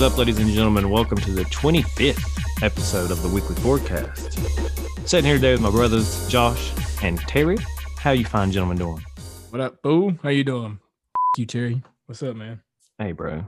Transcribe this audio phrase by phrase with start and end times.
[0.00, 0.88] is up, ladies and gentlemen?
[0.88, 4.38] Welcome to the 25th episode of the Weekly Forecast.
[5.06, 6.72] Sitting here today with my brothers Josh
[7.02, 7.58] and Terry.
[7.98, 9.04] How you fine gentlemen doing?
[9.50, 10.18] What up, boo?
[10.22, 10.78] How you doing?
[11.14, 11.82] F- you, Terry.
[12.06, 12.62] What's up, man?
[12.96, 13.44] Hey, bro.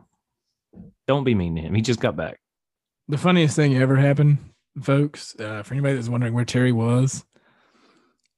[1.07, 1.75] Don't be mean to him.
[1.75, 2.39] He just got back.
[3.09, 4.37] The funniest thing ever happened,
[4.83, 5.35] folks.
[5.41, 7.25] Uh, for anybody that's wondering where Terry was,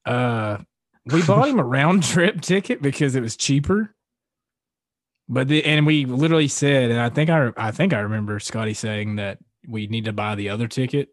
[0.06, 0.58] uh,
[1.06, 3.92] we bought him a round trip ticket because it was cheaper.
[5.28, 8.74] But the, and we literally said, and I think I I think I remember Scotty
[8.74, 11.08] saying that we need to buy the other ticket,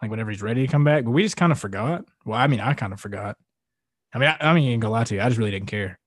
[0.00, 1.04] like whenever he's ready to come back.
[1.04, 2.04] But we just kind of forgot.
[2.24, 3.36] Well, I mean, I kind of forgot.
[4.14, 5.98] I mean, I, I mean, gonna lie to you, I just really didn't care.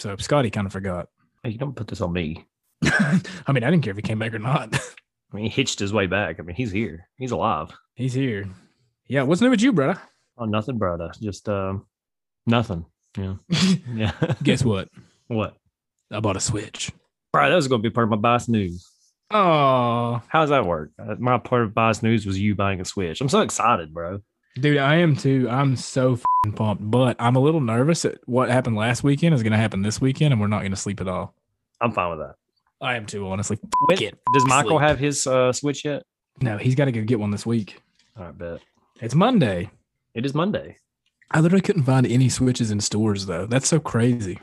[0.00, 1.08] So Scotty kind of forgot.
[1.42, 2.44] Hey, you don't put this on me.
[2.84, 4.74] I mean, I didn't care if he came back or not.
[5.32, 6.38] I mean, he hitched his way back.
[6.38, 7.08] I mean, he's here.
[7.16, 7.70] He's alive.
[7.94, 8.48] He's here.
[9.08, 10.00] Yeah, what's new with you, brother?
[10.38, 11.10] Oh, nothing, brother.
[11.20, 11.86] Just um,
[12.46, 12.84] nothing.
[13.16, 13.34] Yeah.
[13.94, 14.12] Yeah.
[14.42, 14.88] Guess what?
[15.28, 15.56] what?
[16.10, 16.90] I bought a Switch.
[17.32, 18.88] Bro, that was going to be part of my bias news.
[19.32, 20.92] Oh, How does that work?
[20.98, 23.20] Uh, My part of bias news was you buying a Switch.
[23.20, 24.20] I'm so excited, bro.
[24.54, 25.48] dude, I am too.
[25.50, 29.42] I'm so fing pumped, but I'm a little nervous that what happened last weekend is
[29.42, 31.34] going to happen this weekend, and we're not going to sleep at all.
[31.80, 32.36] I'm fine with that.
[32.80, 33.58] I am too, honestly.
[33.86, 34.82] When- Get does Michael sleep.
[34.88, 36.04] have his uh, Switch yet?
[36.40, 37.80] No, he's got to go get one this week.
[38.16, 38.60] I bet.
[39.00, 39.70] It's Monday.
[40.14, 40.76] It is Monday.
[41.32, 43.46] I literally couldn't find any Switches in stores though.
[43.46, 44.38] That's so crazy.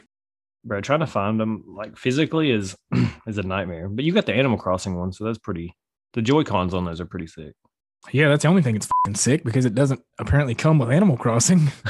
[0.65, 2.75] Bro, trying to find them like physically is
[3.27, 3.89] is a nightmare.
[3.89, 5.75] But you got the Animal Crossing one, so that's pretty.
[6.13, 7.53] The Joy Cons on those are pretty sick.
[8.11, 11.17] Yeah, that's the only thing that's fucking sick because it doesn't apparently come with Animal
[11.17, 11.71] Crossing.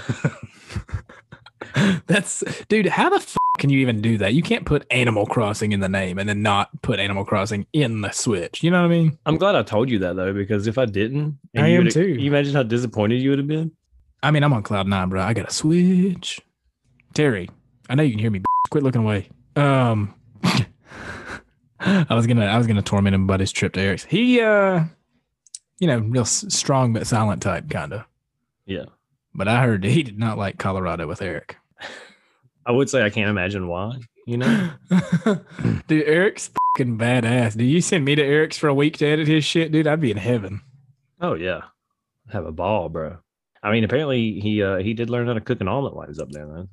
[2.08, 4.34] that's dude, how the fuck can you even do that?
[4.34, 8.02] You can't put Animal Crossing in the name and then not put Animal Crossing in
[8.02, 8.64] the Switch.
[8.64, 9.18] You know what I mean?
[9.26, 12.08] I'm glad I told you that though, because if I didn't, I am too.
[12.08, 13.72] You imagine how disappointed you would have been.
[14.22, 15.22] I mean, I'm on cloud nine, bro.
[15.22, 16.40] I got a Switch.
[17.14, 17.50] Terry,
[17.89, 18.40] I know you can hear me.
[18.40, 19.30] b- Quit looking away.
[19.56, 20.13] Um,
[21.80, 24.06] I was gonna, I was gonna torment him about his trip to Eric's.
[24.06, 24.84] He, uh,
[25.80, 28.06] you know, real s- strong but silent type, kind of.
[28.66, 28.85] Yeah,
[29.35, 31.58] But I heard he did not like Colorado with Eric.
[32.66, 33.97] I would say I can't imagine why.
[34.25, 34.69] You know,
[35.88, 37.58] dude, Eric's fucking badass.
[37.58, 39.85] Do you send me to Eric's for a week to edit his shit, dude?
[39.85, 40.62] I'd be in heaven.
[41.19, 41.63] oh yeah,
[42.31, 43.18] have a ball, bro.
[43.62, 46.09] I mean, apparently he uh he did learn how to cook an omelet while he
[46.12, 46.46] was up there.
[46.47, 46.69] Then.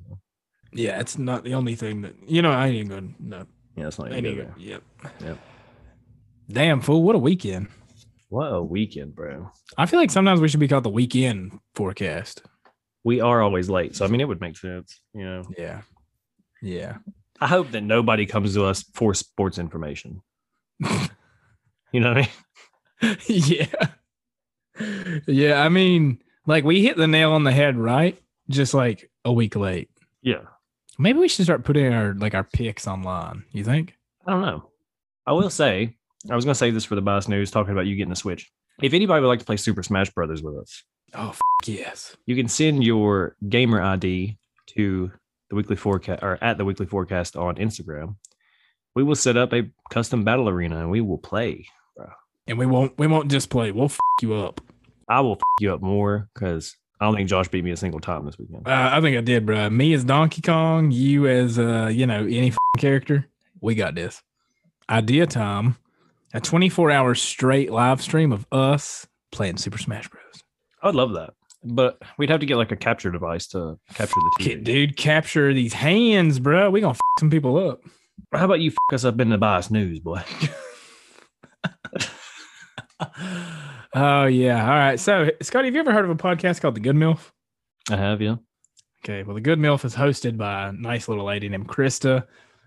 [0.73, 2.51] Yeah, it's not the only thing that you know.
[2.53, 3.15] I ain't even going.
[3.19, 4.53] No, Yeah, it's not I ain't even.
[4.57, 4.83] Yep.
[5.25, 5.39] Yep.
[6.51, 7.03] Damn fool!
[7.03, 7.69] What a weekend.
[8.29, 9.51] What a weekend, bro.
[9.77, 12.43] I feel like sometimes we should be called the weekend forecast.
[13.03, 15.01] We are always late, so I mean, it would make sense.
[15.15, 15.81] You know, Yeah.
[16.63, 16.99] Yeah.
[17.41, 20.23] I hope that nobody comes to us for sports information.
[21.93, 22.29] You know what
[23.03, 23.17] I mean?
[23.27, 23.67] yeah.
[25.27, 25.61] Yeah.
[25.61, 28.17] I mean, like we hit the nail on the head, right?
[28.49, 29.91] Just like a week late.
[30.23, 30.43] Yeah.
[31.01, 33.45] Maybe we should start putting our like our picks online.
[33.53, 33.95] You think?
[34.27, 34.71] I don't know.
[35.27, 35.95] I will say,
[36.31, 38.17] I was going to say this for the bias news, talking about you getting a
[38.17, 38.51] Switch.
[38.83, 40.83] If anybody would like to play Super Smash Brothers with us,
[41.15, 42.17] Oh f- yes.
[42.27, 44.37] you can send your gamer ID
[44.75, 45.11] to
[45.49, 48.17] the weekly forecast or at the weekly forecast on Instagram.
[48.95, 51.67] We will set up a custom battle arena and we will play.
[52.47, 53.71] And we won't we won't just play.
[53.71, 54.61] We'll f- you up.
[55.09, 58.01] I will f- you up more because I don't think Josh beat me a single
[58.01, 58.69] time this weekend.
[58.69, 59.71] Uh, I think I did, bro.
[59.71, 63.27] Me as Donkey Kong, you as uh, you know, any character.
[63.63, 64.23] We got this.
[64.89, 65.77] Idea time.
[66.35, 70.23] A 24 hour straight live stream of us playing Super Smash Bros.
[70.83, 71.31] I would love that,
[71.65, 74.63] but we'd have to get like a capture device to capture the TV.
[74.63, 76.71] dude, capture these hands, bro.
[76.71, 77.81] We gonna f- some people up.
[78.33, 80.23] How about you f- us up in the bias news, boy?
[83.95, 84.63] oh yeah.
[84.63, 85.01] All right.
[85.01, 87.31] So, Scotty, have you ever heard of a podcast called The Good MILF?
[87.91, 88.37] I have, yeah.
[89.05, 89.23] Okay.
[89.23, 92.27] Well, The Good MILF is hosted by a nice little lady named Krista,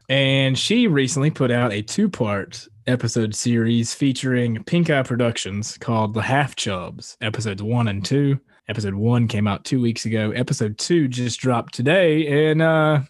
[0.10, 6.22] and she recently put out a two-part episode series featuring Pink Eye Productions called The
[6.22, 8.40] Half Chubs, episodes one and two.
[8.70, 10.32] Episode one came out two weeks ago.
[10.32, 13.02] Episode two just dropped today, and uh,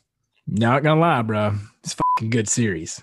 [0.47, 1.53] not gonna lie, bro,
[1.83, 3.01] it's a fucking good series.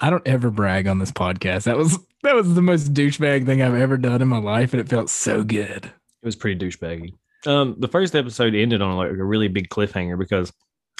[0.00, 1.64] I don't ever brag on this podcast.
[1.64, 4.80] That was that was the most douchebag thing I've ever done in my life, and
[4.80, 5.86] it felt so good.
[5.86, 7.14] It was pretty douchebaggy.
[7.46, 10.52] Um, the first episode ended on like a really big cliffhanger because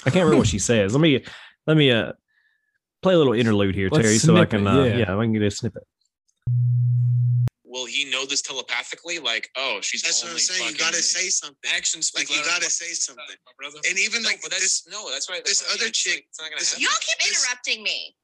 [0.05, 0.93] I can't remember what she says.
[0.93, 1.23] Let me
[1.67, 2.11] let me uh
[3.01, 4.97] play a little interlude here, Let's Terry, so I can it, uh, yeah.
[4.97, 5.17] yeah.
[5.17, 5.83] I can get a snippet.
[7.65, 9.19] will he know this telepathically?
[9.19, 10.71] Like, oh, she's That's what I'm saying.
[10.71, 11.57] You gotta say something.
[11.75, 13.23] Actions speak Like, you gotta say something.
[13.89, 15.43] And even No, like this, no, that's right.
[15.45, 15.93] this that's what other mean.
[15.93, 18.15] Chick- like, it's not gonna this- Y'all keep This- interrupting me.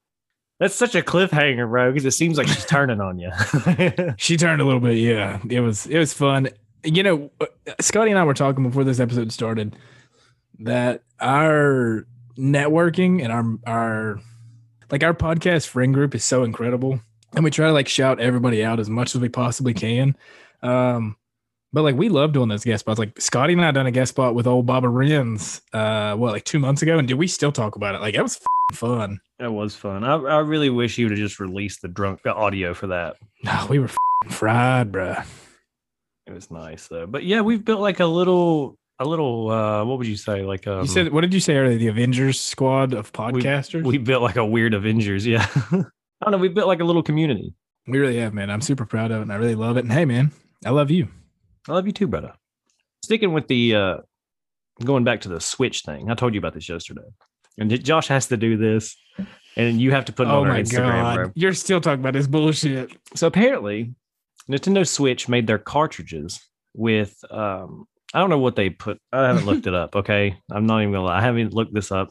[0.60, 3.32] That's such a cliffhanger, bro, because it seems like she's turning on you.
[4.18, 4.98] She turned a little bit.
[4.98, 6.50] Yeah, it was it was fun.
[6.84, 7.46] You know, uh,
[7.80, 9.76] Scotty and I were talking before this episode started
[10.60, 12.06] that our
[12.38, 14.20] networking and our our
[14.92, 17.00] like our podcast friend group is so incredible.
[17.36, 20.16] and we try to like shout everybody out as much as we possibly can.
[20.64, 21.16] Um,
[21.72, 23.00] but like we love doing those guest spots.
[23.00, 26.44] Like Scotty and I done a guest spot with old Baba Rins, uh, what like
[26.44, 28.02] two months ago, and did we still talk about it?
[28.02, 28.40] Like it was
[28.74, 29.20] fun.
[29.40, 30.04] It was fun.
[30.04, 33.16] I, I really wish you would have just released the drunk audio for that.
[33.44, 35.26] No, we were f***ing fried, bruh.
[36.28, 37.08] It was nice though.
[37.08, 40.44] But yeah, we've built like a little a little uh what would you say?
[40.44, 41.78] Like um, You said what did you say earlier?
[41.78, 43.84] The Avengers squad of podcasters.
[43.86, 45.48] we built like a weird Avengers, yeah.
[45.72, 47.54] I don't know, we built like a little community.
[47.88, 48.50] we really have, man.
[48.50, 49.86] I'm super proud of it, and I really love it.
[49.86, 50.32] And hey, man,
[50.66, 51.08] I love you.
[51.68, 52.34] I love you too, brother.
[53.06, 53.98] Sticking with the uh
[54.84, 56.12] going back to the switch thing.
[56.12, 57.08] I told you about this yesterday.
[57.60, 58.96] And Josh has to do this
[59.56, 61.32] and you have to put it oh on our my Instagram, god, bro.
[61.36, 62.92] you're still talking about this bullshit.
[63.16, 63.94] So apparently,
[64.50, 66.40] Nintendo Switch made their cartridges
[66.74, 69.00] with um I don't know what they put.
[69.12, 69.96] I haven't looked it up.
[69.96, 71.18] Okay, I'm not even gonna lie.
[71.18, 72.10] I haven't looked this up.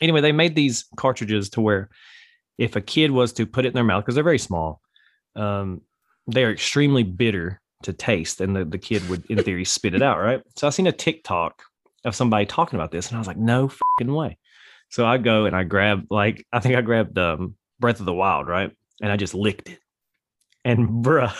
[0.00, 1.88] Anyway, they made these cartridges to where
[2.58, 4.80] if a kid was to put it in their mouth because they're very small,
[5.34, 5.80] um,
[6.26, 10.02] they are extremely bitter to taste, and the, the kid would, in theory, spit it
[10.02, 10.18] out.
[10.18, 10.42] Right.
[10.56, 11.62] So I seen a TikTok
[12.04, 14.38] of somebody talking about this, and I was like, no fucking way.
[14.90, 18.12] So I go and I grab like I think I grabbed um, Breath of the
[18.12, 18.70] Wild, right,
[19.00, 19.80] and I just licked it.
[20.64, 21.34] And bruh,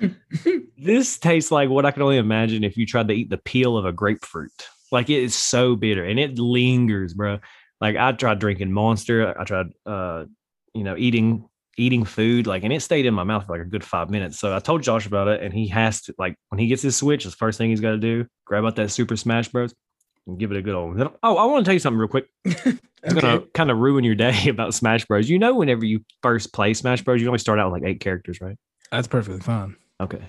[0.76, 3.76] this tastes like what I can only imagine if you tried to eat the peel
[3.76, 4.50] of a grapefruit.
[4.92, 7.38] Like it is so bitter and it lingers, bro.
[7.80, 9.38] Like I tried drinking Monster.
[9.38, 10.24] I tried, uh,
[10.74, 12.46] you know, eating eating food.
[12.46, 14.38] Like, and it stayed in my mouth for like a good five minutes.
[14.38, 16.96] So I told Josh about it, and he has to like when he gets his
[16.96, 19.74] Switch, the first thing he's got to do grab out that Super Smash Bros.
[20.26, 21.00] And give it a good old.
[21.22, 22.28] Oh, I want to tell you something real quick.
[23.06, 25.30] It's gonna kind of ruin your day about Smash Bros.
[25.30, 28.00] You know, whenever you first play Smash Bros, you only start out with like eight
[28.00, 28.56] characters, right?
[28.90, 29.76] That's perfectly fine.
[30.00, 30.20] Okay.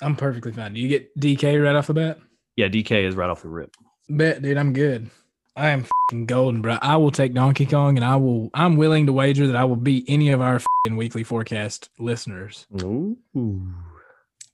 [0.00, 0.72] I'm perfectly fine.
[0.72, 2.18] Do you get DK right off the bat?
[2.56, 3.76] Yeah, DK is right off the rip.
[4.08, 5.10] Bet, dude, I'm good.
[5.56, 5.86] I am
[6.26, 6.78] golden, bro.
[6.80, 8.50] I will take Donkey Kong, and I will.
[8.54, 13.16] I'm willing to wager that I will beat any of our weekly forecast listeners, Ooh.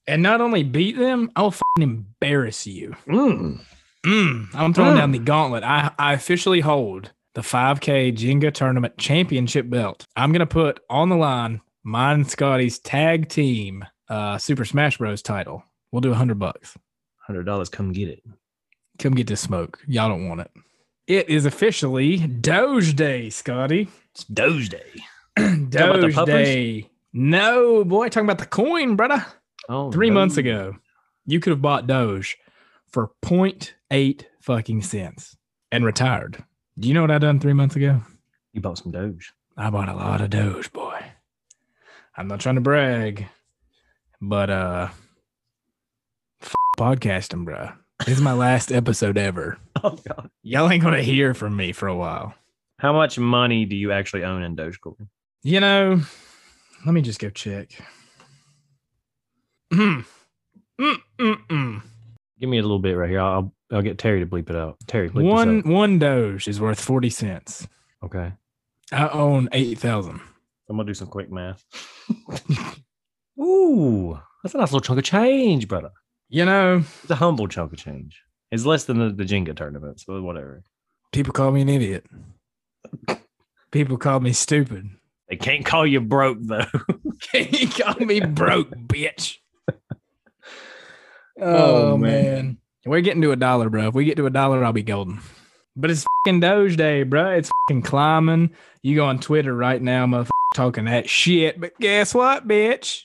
[0.06, 2.94] and not only beat them, I will fing embarrass you.
[3.06, 3.60] Mm.
[4.04, 5.62] Mm, I'm throwing down the gauntlet.
[5.62, 10.06] I, I officially hold the 5K Jenga tournament championship belt.
[10.16, 15.22] I'm gonna put on the line mine and Scotty's tag team uh, Super Smash Bros.
[15.22, 15.64] title.
[15.92, 16.76] We'll do a hundred bucks.
[17.18, 18.22] Hundred dollars, come get it.
[18.98, 19.80] Come get this smoke.
[19.86, 20.50] Y'all don't want it.
[21.06, 23.88] It is officially Doge Day, Scotty.
[24.12, 25.04] It's Doge Day.
[25.36, 26.26] about the Doge?
[26.26, 26.90] Day.
[27.12, 29.24] No, boy, talking about the coin, brother.
[29.68, 30.76] Oh, Three months ago,
[31.26, 32.36] you could have bought Doge
[32.88, 33.12] for
[33.90, 35.36] 0.8 fucking cents
[35.72, 36.44] and retired.
[36.78, 38.00] Do you know what I done three months ago?
[38.52, 39.32] you bought some Doge.
[39.56, 40.98] I bought a lot of Doge, boy.
[42.16, 43.26] I'm not trying to brag,
[44.20, 44.88] but uh,
[46.42, 47.76] f- podcasting, bruh.
[48.06, 49.58] This is my last episode ever.
[49.82, 50.28] Oh God.
[50.42, 52.34] Y'all ain't gonna hear from me for a while.
[52.78, 55.08] How much money do you actually own in Dogecoin?
[55.42, 56.02] You know,
[56.84, 57.70] let me just go check.
[60.80, 61.82] Mm, mm, mm.
[62.40, 63.20] Give me a little bit right here.
[63.20, 64.76] I'll I'll get Terry to bleep it out.
[64.86, 67.66] Terry, bleep One this one Doge is worth forty cents.
[68.02, 68.32] Okay.
[68.92, 70.20] I own eight thousand.
[70.68, 71.64] I'm gonna do some quick math.
[73.40, 75.90] Ooh, that's a nice little chunk of change, brother.
[76.28, 78.22] You know, It's a humble chunk of change.
[78.50, 80.62] It's less than the, the Jenga tournament, so whatever.
[81.12, 82.04] people call me an idiot.
[83.70, 84.88] People call me stupid.
[85.28, 86.64] They can't call you broke though.
[87.32, 89.36] he call me broke, bitch.
[91.42, 92.34] Oh, Oh, man.
[92.34, 92.58] man.
[92.86, 93.88] We're getting to a dollar, bro.
[93.88, 95.20] If we get to a dollar, I'll be golden.
[95.76, 97.30] But it's fucking Doge Day, bro.
[97.32, 98.50] It's fucking climbing.
[98.82, 101.60] You go on Twitter right now, motherfucker, talking that shit.
[101.60, 103.04] But guess what, bitch?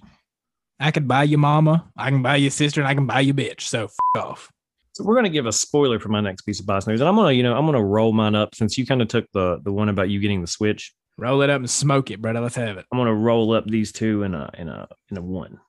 [0.80, 3.36] I could buy your mama, I can buy your sister, and I can buy your
[3.36, 3.62] bitch.
[3.62, 4.50] So f off.
[4.94, 7.16] So we're gonna give a spoiler for my next piece of boss news, and I'm
[7.16, 9.72] gonna, you know, I'm gonna roll mine up since you kind of took the the
[9.72, 10.94] one about you getting the Switch.
[11.18, 12.42] Roll it up and smoke it, brother.
[12.42, 12.86] Let's have it.
[12.92, 15.60] I'm gonna roll up these two in a in a in a one.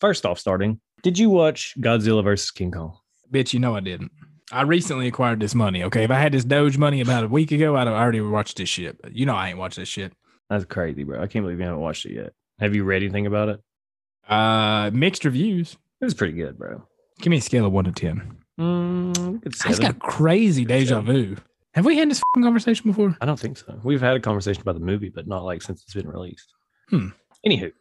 [0.00, 2.96] First off, starting, did you watch Godzilla versus King Kong?
[3.32, 4.12] Bitch, you know I didn't.
[4.52, 5.82] I recently acquired this money.
[5.84, 6.04] Okay.
[6.04, 8.68] If I had this Doge money about a week ago, I'd have already watched this
[8.68, 9.00] shit.
[9.02, 10.12] But you know I ain't watched this shit.
[10.50, 11.22] That's crazy, bro.
[11.22, 12.32] I can't believe you haven't watched it yet.
[12.60, 13.60] Have you read anything about it?
[14.28, 15.76] Uh mixed reviews.
[16.00, 16.82] It was pretty good, bro.
[17.20, 18.36] Give me a scale of one to ten.
[18.58, 21.36] Mm, I just got crazy deja vu.
[21.74, 23.16] Have we had this fing conversation before?
[23.20, 23.80] I don't think so.
[23.82, 26.52] We've had a conversation about the movie, but not like since it's been released.
[26.88, 27.08] Hmm.
[27.44, 27.72] Anywho,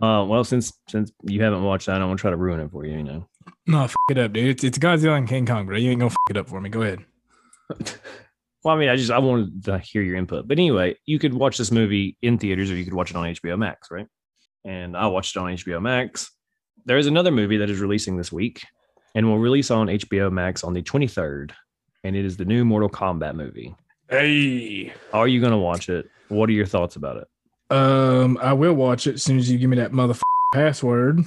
[0.00, 2.60] uh, well, since since you haven't watched that, I don't want to try to ruin
[2.60, 2.96] it for you.
[2.96, 3.28] You know.
[3.66, 4.50] No, f it up, dude.
[4.50, 5.76] It's, it's Godzilla and King Kong, bro.
[5.76, 6.68] You ain't gonna f it up for me.
[6.68, 7.04] Go ahead.
[8.62, 11.32] well, I mean, I just I wanted to hear your input, but anyway, you could
[11.32, 14.06] watch this movie in theaters, or you could watch it on HBO Max, right?
[14.64, 16.30] And I watched it on HBO Max.
[16.84, 18.62] There is another movie that is releasing this week,
[19.14, 21.52] and will release on HBO Max on the 23rd,
[22.02, 23.74] and it is the new Mortal Kombat movie.
[24.10, 26.08] Hey, Are you going to watch it?
[26.28, 27.28] What are your thoughts about it?
[27.74, 30.20] Um, I will watch it as soon as you give me that motherfucking
[30.52, 31.20] password.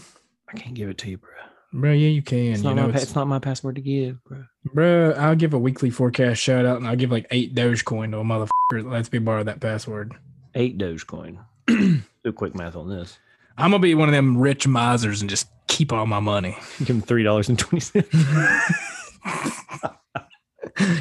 [0.47, 1.31] I can't give it to you, bro.
[1.77, 2.53] Bro, yeah, you can.
[2.53, 4.43] It's you not, know, my, it's, it's not my password to give, bro.
[4.73, 8.17] bro, I'll give a weekly forecast shout out and I'll give like eight Dogecoin to
[8.17, 10.15] a motherfucker that lets me borrow that password.
[10.55, 11.37] Eight Dogecoin.
[11.67, 13.19] Do a quick math on this.
[13.59, 16.57] I'm gonna be one of them rich misers and just keep all my money.
[16.79, 18.07] Give him three dollars and twenty cents.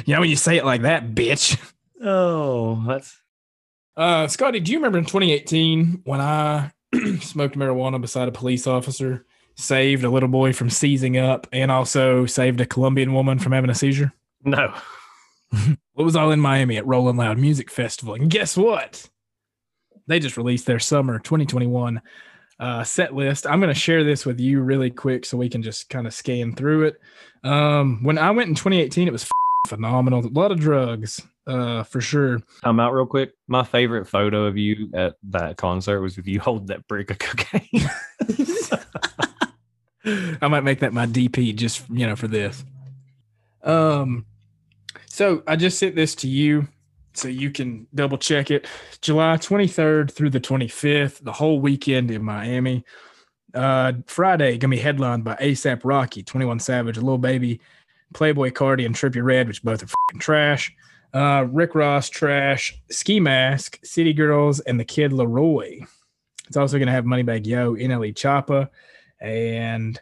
[0.05, 1.59] You know when you say it like that, bitch.
[2.03, 3.19] Oh, that's
[3.95, 6.71] Uh, Scotty, do you remember in 2018 when I
[7.21, 9.25] smoked marijuana beside a police officer,
[9.57, 13.69] saved a little boy from seizing up, and also saved a Colombian woman from having
[13.69, 14.13] a seizure?
[14.43, 14.73] no.
[15.97, 18.13] It was all in Miami at Rolling Loud Music Festival.
[18.13, 19.09] And guess what?
[20.05, 22.01] They just released their summer 2021
[22.59, 23.47] uh, set list.
[23.47, 26.13] I'm going to share this with you really quick so we can just kind of
[26.13, 27.01] scan through it.
[27.43, 29.27] Um, when I went in 2018, it was
[29.67, 30.25] phenomenal.
[30.25, 32.39] A lot of drugs, uh, for sure.
[32.63, 33.33] Time out real quick.
[33.47, 37.19] My favorite photo of you at that concert was with you holding that brick of
[37.19, 37.89] cocaine.
[40.41, 42.63] I might make that my DP just you know for this.
[43.63, 44.25] Um,
[45.07, 46.67] so I just sent this to you
[47.13, 48.67] so you can double check it.
[49.01, 52.85] July 23rd through the 25th, the whole weekend in Miami.
[53.53, 57.59] Uh, Friday gonna be headlined by ASAP Rocky, 21 Savage, Little Baby,
[58.13, 60.73] Playboi Carti, and Trippie Redd, which both are fucking trash.
[61.13, 62.79] Uh, Rick Ross, trash.
[62.91, 65.87] Ski Mask, City Girls, and the Kid LAROI.
[66.47, 68.69] It's also gonna have Moneybagg Yo, NLE Choppa,
[69.19, 69.99] and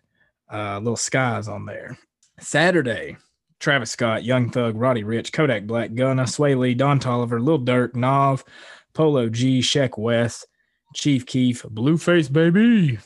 [0.51, 1.98] uh, Little Skies on there.
[2.39, 3.17] Saturday,
[3.60, 7.95] Travis Scott, Young Thug, Roddy Ricch, Kodak Black, Gunna, Swae Lee, Don Toliver, Lil Durk,
[7.95, 8.43] Nav,
[8.93, 10.45] Polo G, Sheck Wes,
[10.93, 13.00] Chief Keef, Blueface Baby.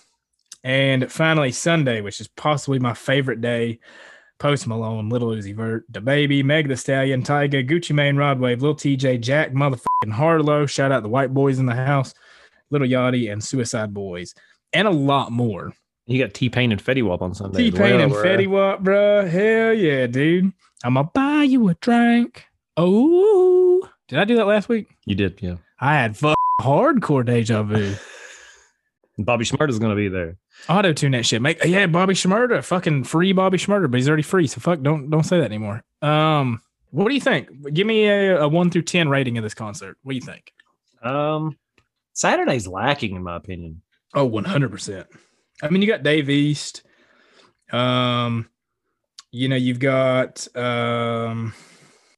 [0.63, 3.79] And finally, Sunday, which is possibly my favorite day.
[4.39, 8.61] Post Malone, Little Uzi Vert, The Baby, Meg the Stallion, Tyga, Gucci Mane, Rod Wave,
[8.61, 10.65] Lil Tjay, Jack, motherfucking Harlow.
[10.65, 12.13] Shout out the white boys in the house,
[12.69, 14.33] Little Yachty, and Suicide Boys,
[14.71, 15.73] and a lot more.
[16.09, 17.69] You got T Pain and Fetty Wap on Sunday.
[17.69, 18.23] T Pain well, and bro.
[18.23, 19.27] Fetty Wap, bro.
[19.27, 20.51] Hell yeah, dude.
[20.83, 22.45] I'm gonna buy you a drink.
[22.75, 24.87] Oh, did I do that last week?
[25.05, 25.57] You did, yeah.
[25.79, 27.93] I had fuck hardcore deja vu.
[29.17, 30.37] And Bobby is going to be there.
[30.67, 31.41] Auto tune that shit.
[31.41, 34.47] Make yeah, Bobby Shmurda, fucking free Bobby Shmurda, but he's already free.
[34.47, 35.83] So fuck, don't don't say that anymore.
[36.01, 37.49] Um, what do you think?
[37.71, 39.97] Give me a, a one through ten rating of this concert.
[40.01, 40.51] What do you think?
[41.03, 41.57] Um,
[42.13, 43.83] Saturday's lacking, in my opinion.
[44.15, 45.07] Oh, 100 percent.
[45.61, 46.83] I mean, you got Dave East.
[47.71, 48.49] Um,
[49.31, 51.53] you know, you've got um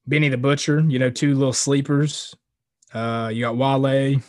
[0.07, 0.79] Benny the Butcher.
[0.79, 2.35] You know, two little sleepers.
[2.93, 4.21] Uh, you got Wale,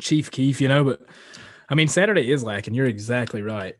[0.00, 0.60] Chief Keef.
[0.60, 1.00] You know, but
[1.68, 2.74] I mean, Saturday is lacking.
[2.74, 3.74] You're exactly right.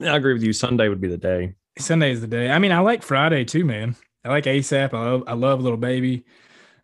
[0.00, 0.52] I agree with you.
[0.52, 1.54] Sunday would be the day.
[1.78, 2.50] Sunday is the day.
[2.50, 3.96] I mean, I like Friday too, man.
[4.24, 4.92] I like ASAP.
[4.94, 6.24] I love, I love Little Baby.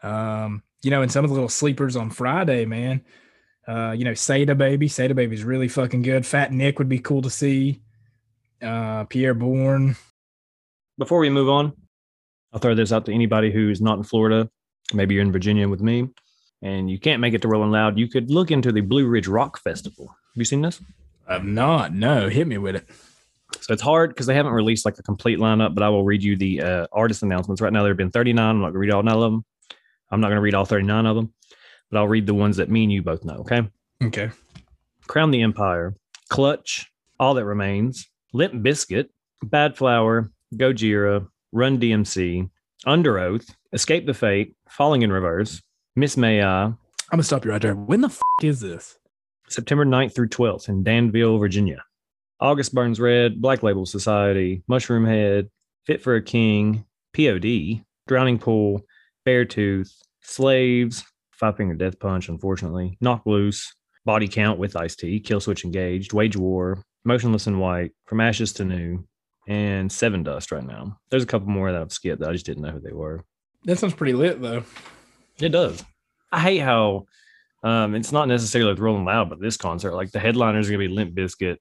[0.02, 3.02] Um, you know, and some of the little sleepers on Friday, man.
[3.66, 4.88] Uh, you know, Sada Baby.
[4.88, 6.24] Sada Baby's really fucking good.
[6.24, 7.80] Fat Nick would be cool to see.
[8.62, 9.96] Uh, Pierre Bourne.
[10.98, 11.72] Before we move on,
[12.52, 14.48] I'll throw this out to anybody who's not in Florida.
[14.94, 16.08] Maybe you're in Virginia with me
[16.62, 17.98] and you can't make it to Rolling Loud.
[17.98, 20.08] You could look into the Blue Ridge Rock Festival.
[20.08, 20.80] Have you seen this?
[21.28, 21.92] I've not.
[21.92, 22.86] No, hit me with it.
[23.60, 26.22] So it's hard because they haven't released like a complete lineup, but I will read
[26.22, 27.60] you the uh, artist announcements.
[27.60, 28.44] Right now, there have been 39.
[28.44, 29.44] I'm not going to read all nine of them.
[30.10, 31.32] I'm not going to read all 39 of them,
[31.90, 33.36] but I'll read the ones that me and you both know.
[33.36, 33.62] Okay.
[34.02, 34.30] Okay.
[35.06, 35.94] Crown the Empire,
[36.28, 36.86] Clutch,
[37.20, 39.06] All That Remains, Limp Bizkit,
[39.42, 42.50] Bad Flower, Gojira, Run DMC,
[42.86, 45.62] Underoath, Escape the Fate, Falling in Reverse,
[45.94, 46.78] Miss May I, I'm
[47.12, 47.74] gonna stop you right there.
[47.76, 48.98] When the f- is this?
[49.48, 51.84] September 9th through 12th in Danville, Virginia.
[52.40, 55.48] August Burns Red, Black Label Society, Mushroomhead,
[55.86, 56.84] Fit for a King,
[57.16, 58.82] POD, Drowning Pool,
[59.24, 61.04] Beartooth, Slaves,
[61.36, 63.74] Five Finger Death Punch, unfortunately, Knock Loose,
[64.04, 68.52] Body Count with Ice T, Kill Switch Engaged, Wage War, Motionless in White, From Ashes
[68.54, 69.04] to New,
[69.46, 70.98] and Sevendust right now.
[71.10, 73.24] There's a couple more that I've skipped that I just didn't know who they were.
[73.64, 74.64] That sounds pretty lit though.
[75.38, 75.84] It does.
[76.32, 77.06] I hate how
[77.62, 80.86] um, it's not necessarily with Rolling Loud, but this concert, like the headliners are gonna
[80.86, 81.56] be Limp Bizkit,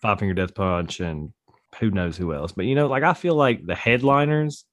[0.00, 1.32] Five Finger Death Punch, and
[1.78, 2.52] who knows who else.
[2.52, 4.64] But you know, like I feel like the headliners,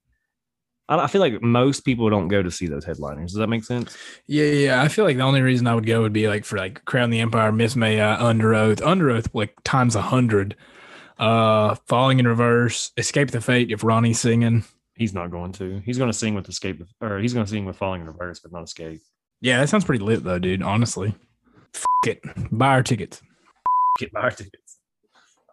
[0.89, 3.32] I, I feel like most people don't go to see those headliners.
[3.32, 3.98] Does that make sense?
[4.27, 4.82] Yeah, yeah.
[4.82, 7.10] I feel like the only reason I would go would be like for like Crown
[7.10, 10.56] the Empire, Miss May, I, Underoath, Under Oath, like times a hundred.
[11.20, 13.72] Uh, Falling in Reverse, Escape the Fate.
[13.72, 14.63] If Ronnie's singing,
[14.98, 15.79] He's not going to.
[15.86, 18.39] He's going to sing with Escape, or he's going to sing with Falling in Reverse,
[18.39, 19.00] but not Escape.
[19.41, 20.63] yeah, that sounds pretty lit though, dude.
[20.63, 21.13] Honestly,
[21.75, 22.20] F- it,
[22.51, 23.22] buy our tickets.
[24.00, 24.79] Get our tickets.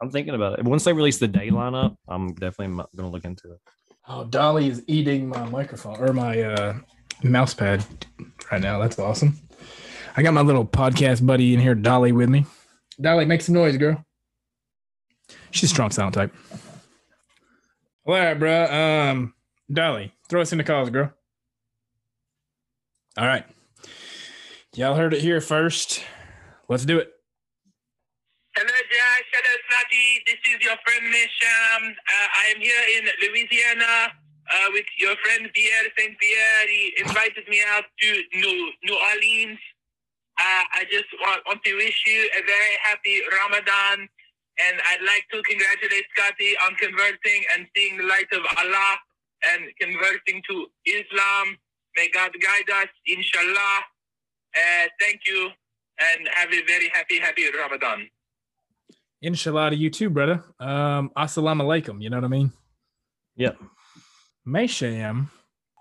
[0.01, 0.65] I'm thinking about it.
[0.65, 3.61] Once they release the day lineup, I'm definitely going to look into it.
[4.07, 6.75] Oh, Dolly is eating my microphone or my uh,
[7.23, 7.85] mouse pad
[8.53, 8.79] right now.
[8.79, 9.39] That's awesome.
[10.17, 12.45] I got my little podcast buddy in here, Dolly, with me.
[13.01, 14.05] Dolly, make some noise, girl.
[15.51, 16.35] She's a strong sound type.
[18.07, 18.67] All right, bro.
[18.67, 19.35] Um,
[19.73, 21.11] Dolly, throw us in the calls, girl.
[23.17, 23.45] All right.
[24.75, 26.03] Y'all heard it here first.
[26.69, 27.11] Let's do it.
[28.57, 29.25] Hello, Josh.
[29.33, 30.23] Hello, Snotty.
[30.27, 30.37] This
[31.05, 31.91] friend Misham.
[31.93, 34.13] Uh, I am here in Louisiana
[34.53, 36.19] uh, with your friend Pierre St.
[36.19, 36.69] Pierre.
[36.69, 39.59] He invited me out to New, New Orleans.
[40.39, 44.09] Uh, I just want, want to wish you a very happy Ramadan.
[44.59, 48.97] And I'd like to congratulate Scotty on converting and seeing the light of Allah
[49.53, 51.59] and converting to Islam.
[51.97, 53.77] May God guide us, inshallah.
[54.57, 55.51] Uh, thank you
[56.01, 58.09] and have a very happy, happy Ramadan.
[59.25, 60.45] Inshallah to you too, brother.
[60.61, 62.03] Um, assalamu alaikum.
[62.03, 62.53] You know what I mean?
[63.37, 63.57] Yep.
[64.47, 65.29] Maysham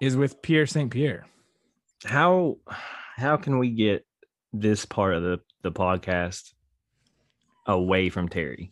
[0.01, 0.89] is with Pierre St.
[0.89, 1.25] Pierre.
[2.05, 2.57] How
[3.17, 4.05] how can we get
[4.53, 6.53] this part of the the podcast
[7.67, 8.71] away from Terry?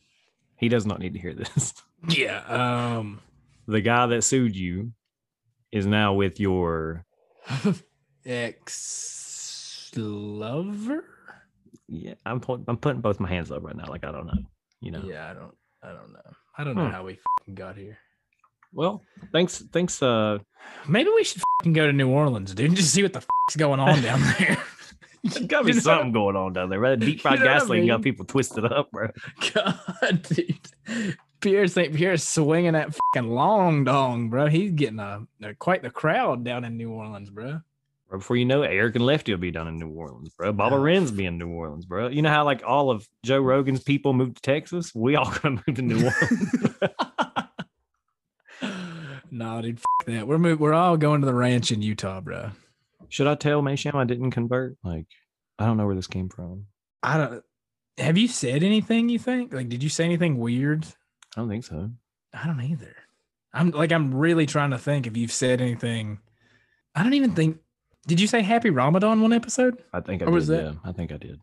[0.58, 1.74] He does not need to hear this.
[2.10, 2.40] Yeah.
[2.48, 3.20] Um,
[3.68, 4.94] The guy that sued you
[5.72, 7.06] is now with your
[8.26, 11.06] ex lover.
[11.88, 12.16] yeah.
[12.26, 14.42] I'm put, I'm putting both my hands up right now, like I don't know.
[14.82, 15.04] You know.
[15.06, 15.54] Yeah, I don't.
[15.84, 16.32] I don't know.
[16.58, 16.92] I don't know Hmm.
[16.92, 17.98] how we fing got here.
[18.74, 20.02] Well, thanks thanks.
[20.02, 20.40] Uh,
[20.88, 23.20] Maybe we should fing go to New Orleans, dude, and just see what the
[23.50, 24.58] is going on down there.
[25.24, 26.80] there's gotta be You know- something going on down there.
[26.80, 27.00] Right?
[27.00, 29.10] Deep fried You know what I gasoline got people twisted up, bro.
[29.54, 30.60] God, dude.
[31.42, 31.94] Pierre St.
[31.96, 34.46] Pierre's swinging that fucking long dong, bro.
[34.48, 37.62] He's getting a, a- quite the crowd down in New Orleans, bro.
[38.12, 40.52] Right Before you know it, Eric and Lefty will be down in New Orleans, bro.
[40.52, 40.80] Baba Oh.
[40.80, 42.10] Ren's be in New Orleans, bro.
[42.10, 44.94] You know how like all of Joe Rogan's people moved to Texas?
[44.94, 46.66] We all gonna move to New Orleans.
[49.32, 50.28] nah, dude, fuck that.
[50.28, 52.52] We're mov- we're all going to the ranch in Utah, bro.
[53.10, 54.78] Should I tell Maysham I didn't convert?
[54.84, 55.06] Like,
[55.60, 56.66] I don't know where this came from.
[57.04, 57.44] I don't.
[57.98, 59.10] Have you said anything?
[59.10, 59.54] You think?
[59.54, 60.86] Like, did you say anything weird?
[61.36, 61.92] I don't think so.
[62.34, 62.96] I don't either.
[63.54, 66.20] I'm like, I'm really trying to think if you've said anything.
[66.96, 67.58] I don't even think.
[68.08, 69.82] Did you say Happy Ramadan one episode?
[69.94, 70.34] I think I Or did.
[70.36, 71.40] was that- Yeah, I think I did.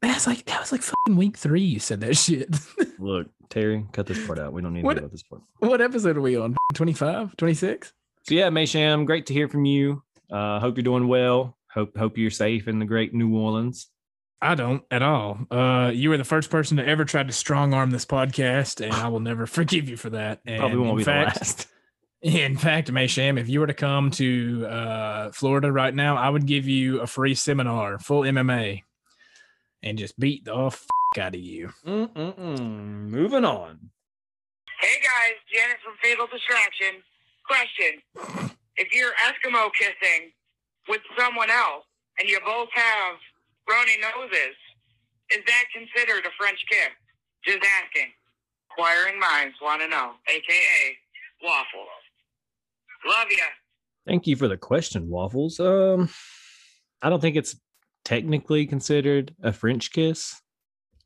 [0.00, 1.62] That's like that was like fucking week three.
[1.62, 2.48] You said that shit.
[2.98, 4.52] Look, Terry, cut this part out.
[4.52, 5.42] We don't need What- to about this part.
[5.60, 6.56] what episode are we on?
[6.74, 7.92] 25, 26?
[8.24, 10.02] So yeah, Maysham, great to hear from you.
[10.30, 11.56] Uh, hope you're doing well.
[11.72, 13.88] Hope hope you're safe in the great New Orleans.
[14.40, 15.38] I don't at all.
[15.50, 18.92] Uh, you were the first person to ever try to strong arm this podcast, and
[18.92, 20.40] I will never forgive you for that.
[20.44, 21.66] And Probably won't in be fact, the last.
[22.22, 26.46] In fact, Maysham, if you were to come to uh, Florida right now, I would
[26.46, 28.82] give you a free seminar, full MMA,
[29.82, 30.86] and just beat the f-
[31.18, 31.70] out of you.
[31.84, 33.08] Mm-mm-mm.
[33.10, 33.90] Moving on.
[34.80, 37.02] Hey guys, Janet from Fatal Distraction.
[37.44, 38.54] Question.
[38.76, 40.30] If you're Eskimo kissing
[40.88, 41.84] with someone else
[42.18, 43.16] and you both have
[43.68, 44.54] runny noses,
[45.30, 46.94] is that considered a French kiss?
[47.44, 48.12] Just asking.
[48.70, 50.96] Inquiring minds want to know, aka
[51.42, 52.01] Waffles.
[53.06, 53.44] Love ya.
[54.06, 55.60] Thank you for the question, Waffles.
[55.60, 56.08] Um,
[57.00, 57.56] I don't think it's
[58.04, 60.40] technically considered a French kiss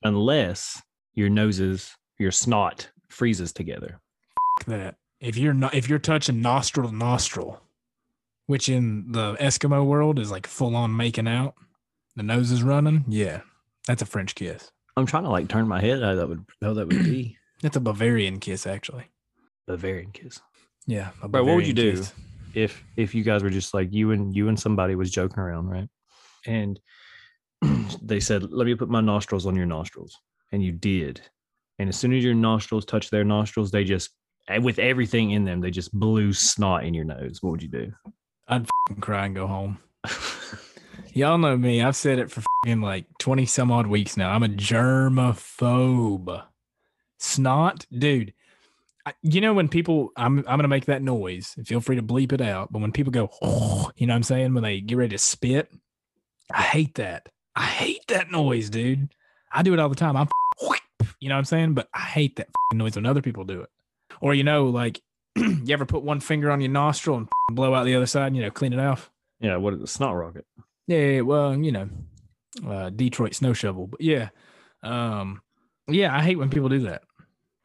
[0.03, 0.83] unless
[1.15, 4.01] your noses, your snot freezes together.
[4.61, 7.61] F- that if you're not if you're touching nostril to nostril,
[8.47, 11.55] which in the Eskimo world is like full on making out,
[12.15, 13.05] the nose is running.
[13.09, 13.41] Yeah,
[13.87, 14.71] that's a French kiss.
[14.97, 17.37] I'm trying to like turn my head how that would how that would be.
[17.63, 19.07] That's a Bavarian kiss, actually.
[19.67, 20.43] Bavarian kiss.
[20.87, 21.11] Yeah.
[21.29, 22.05] Bro, what would you do?
[22.55, 25.69] If if you guys were just like you and you and somebody was joking around,
[25.69, 25.89] right?
[26.47, 26.81] And
[28.03, 30.19] they said, Let me put my nostrils on your nostrils.
[30.53, 31.21] And you did.
[31.79, 34.11] And as soon as your nostrils touched their nostrils, they just
[34.49, 37.43] eh, with everything in them, they just blew snot in your nose.
[37.43, 37.93] What would you do?
[38.49, 39.79] I'd fing cry and go home.
[41.13, 41.83] Y'all know me.
[41.83, 44.31] I've said it for fing like 20 some odd weeks now.
[44.31, 46.45] I'm a germaphobe.
[47.19, 48.35] Snot, dude.
[49.23, 51.55] You know when people I'm I'm gonna make that noise.
[51.65, 52.73] Feel free to bleep it out.
[52.73, 54.55] But when people go, oh, you know what I'm saying?
[54.55, 55.71] When they get ready to spit,
[56.53, 57.29] I hate that.
[57.55, 59.09] I hate that noise, dude.
[59.53, 60.17] I do it all the time.
[60.17, 60.29] I'm
[61.21, 61.75] you know what I'm saying?
[61.75, 63.71] But I hate that noise when other people do it.
[64.21, 65.01] Or you know, like
[65.37, 68.37] you ever put one finger on your nostril and blow out the other side, and,
[68.37, 69.11] you know, clean it off.
[69.41, 69.89] yeah, what is it?
[69.89, 70.47] Snot rocket.
[70.87, 71.89] Yeah, yeah, well, you know,
[72.67, 74.29] uh, Detroit snow shovel, but yeah,
[74.83, 75.43] um,
[75.89, 77.03] yeah, I hate when people do that,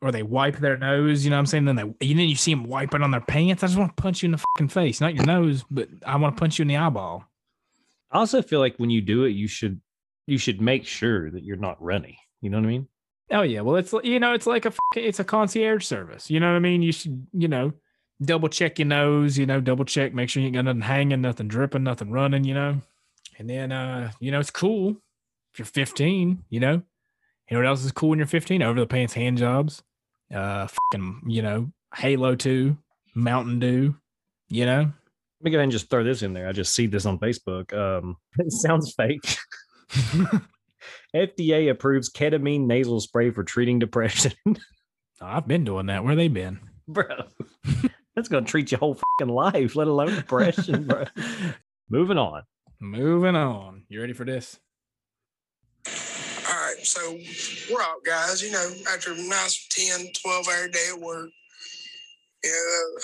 [0.01, 1.23] or they wipe their nose.
[1.23, 1.65] You know what I'm saying?
[1.65, 3.63] Then they, and then you see them wiping on their pants.
[3.63, 6.15] I just want to punch you in the fucking face, not your nose, but I
[6.17, 7.25] want to punch you in the eyeball.
[8.11, 9.79] I also feel like when you do it, you should
[10.27, 12.19] you should make sure that you're not runny.
[12.41, 12.87] You know what I mean?
[13.31, 16.29] Oh yeah, well, it's you know, it's like a it's a concierge service.
[16.29, 16.81] You know what I mean?
[16.81, 17.71] You should, you know,
[18.21, 19.37] double check your nose.
[19.37, 22.43] You know, double check, make sure you ain't got nothing hanging, nothing dripping, nothing running.
[22.43, 22.81] You know,
[23.37, 24.97] And then uh, you know, it's cool
[25.53, 26.81] if you're 15, you know.
[27.49, 28.61] You know what else is cool when you're 15?
[28.61, 29.83] Over the pants hand jobs.
[30.33, 32.77] Uh fucking, you know, Halo 2,
[33.15, 33.95] Mountain Dew,
[34.49, 34.79] you know.
[34.79, 36.47] Let me go ahead and just throw this in there.
[36.47, 37.73] I just see this on Facebook.
[37.73, 39.37] Um, it sounds fake.
[41.15, 44.33] FDA approves ketamine nasal spray for treating depression.
[45.21, 46.03] I've been doing that.
[46.03, 46.59] Where they been?
[46.87, 47.05] bro,
[48.15, 51.05] that's going to treat your whole fucking life, let alone depression, bro.
[51.89, 52.43] Moving on.
[52.79, 53.83] Moving on.
[53.87, 54.59] You ready for this?
[56.83, 57.17] So
[57.71, 58.41] we're out, guys.
[58.41, 61.29] You know, after a nice 10, 12 hour day at work,
[62.43, 63.01] you know,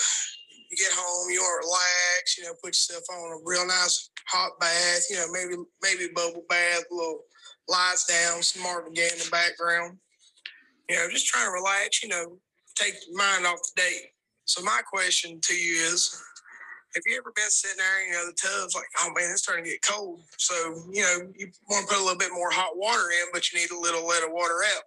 [0.70, 4.10] you get home, you want to relax, you know, put yourself on a real nice
[4.26, 7.20] hot bath, you know, maybe maybe bubble bath, little
[7.68, 9.98] lights down, some Marvin Gaye in the background.
[10.88, 12.38] You know, just trying to relax, you know,
[12.74, 14.10] take your mind off the day.
[14.44, 16.20] So my question to you is,
[16.98, 19.64] have you ever been sitting there, you know, the tub's like, oh man, it's starting
[19.64, 20.20] to get cold.
[20.36, 20.54] So,
[20.90, 23.60] you know, you want to put a little bit more hot water in, but you
[23.60, 24.82] need a little let of water out.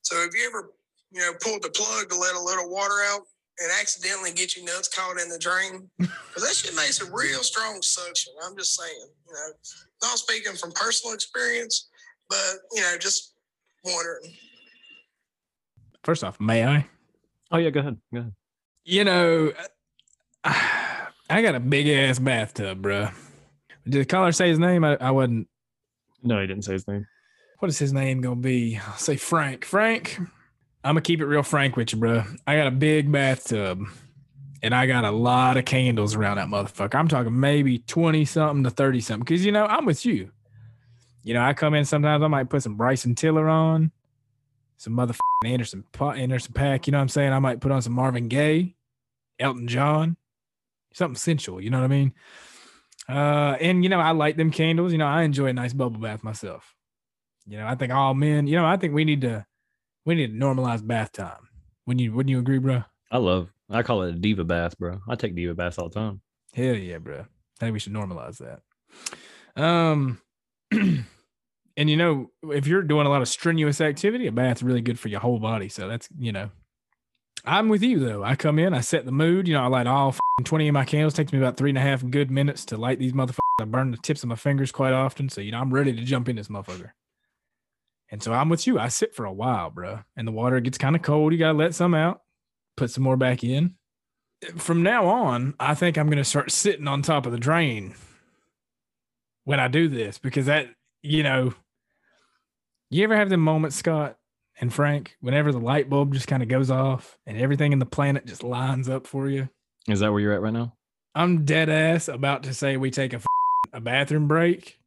[0.00, 0.72] So have you ever,
[1.12, 3.20] you know, pulled the plug to let a little water out
[3.60, 5.90] and accidentally get your nuts caught in the drain?
[6.34, 8.32] Because that shit makes a real strong suction.
[8.44, 9.52] I'm just saying, you know,
[10.02, 11.88] not speaking from personal experience,
[12.28, 13.34] but, you know, just
[13.84, 14.34] wondering.
[16.02, 16.84] First off, may I?
[17.52, 17.98] Oh, yeah, go ahead.
[18.12, 18.32] Go ahead.
[18.84, 19.52] You know,
[21.30, 23.08] I got a big ass bathtub, bro.
[23.84, 24.84] Did the caller say his name?
[24.84, 25.48] I, I wasn't.
[26.22, 27.06] No, he didn't say his name.
[27.58, 28.78] What is his name gonna be?
[28.78, 29.64] I'll say Frank.
[29.64, 30.18] Frank.
[30.18, 32.24] I'm gonna keep it real frank with you, bro.
[32.46, 33.84] I got a big bathtub,
[34.62, 36.94] and I got a lot of candles around that motherfucker.
[36.94, 39.24] I'm talking maybe twenty something to thirty something.
[39.24, 40.30] Because you know I'm with you.
[41.22, 42.22] You know I come in sometimes.
[42.22, 43.92] I might put some Bryson Tiller on,
[44.76, 46.86] some motherfucking Anderson Anderson Paak.
[46.86, 47.32] You know what I'm saying?
[47.32, 48.74] I might put on some Marvin Gaye,
[49.38, 50.18] Elton John,
[50.94, 51.60] something sensual.
[51.60, 52.14] You know what I mean?
[53.08, 54.92] Uh, and you know I light them candles.
[54.92, 56.74] You know I enjoy a nice bubble bath myself.
[57.46, 58.46] You know I think all men.
[58.46, 59.44] You know I think we need to
[60.06, 61.48] we need to normalize bath time.
[61.86, 62.84] Wouldn't you wouldn't you agree, bro?
[63.10, 65.00] I love, I call it a diva bath, bro.
[65.08, 66.20] I take diva baths all the time.
[66.54, 67.20] Hell yeah, bro.
[67.20, 67.24] I
[67.60, 69.62] think we should normalize that.
[69.62, 70.20] Um,
[70.72, 71.04] and
[71.76, 75.08] you know, if you're doing a lot of strenuous activity, a bath's really good for
[75.08, 75.68] your whole body.
[75.68, 76.50] So that's you know,
[77.44, 78.24] I'm with you though.
[78.24, 79.46] I come in, I set the mood.
[79.46, 81.14] You know, I light all f***ing twenty of my candles.
[81.14, 83.38] Takes me about three and a half good minutes to light these motherfuckers.
[83.60, 86.02] I burn the tips of my fingers quite often, so you know I'm ready to
[86.02, 86.90] jump in this motherfucker.
[88.10, 88.78] And so I'm with you.
[88.78, 90.00] I sit for a while, bro.
[90.16, 91.32] And the water gets kind of cold.
[91.32, 92.22] You gotta let some out,
[92.76, 93.76] put some more back in.
[94.56, 97.94] From now on, I think I'm gonna start sitting on top of the drain
[99.44, 100.68] when I do this because that,
[101.02, 101.54] you know,
[102.90, 104.16] you ever have the moment, Scott
[104.60, 107.86] and Frank, whenever the light bulb just kind of goes off and everything in the
[107.86, 109.48] planet just lines up for you?
[109.88, 110.74] Is that where you're at right now?
[111.14, 113.26] I'm dead ass about to say we take a, f-
[113.72, 114.78] a bathroom break.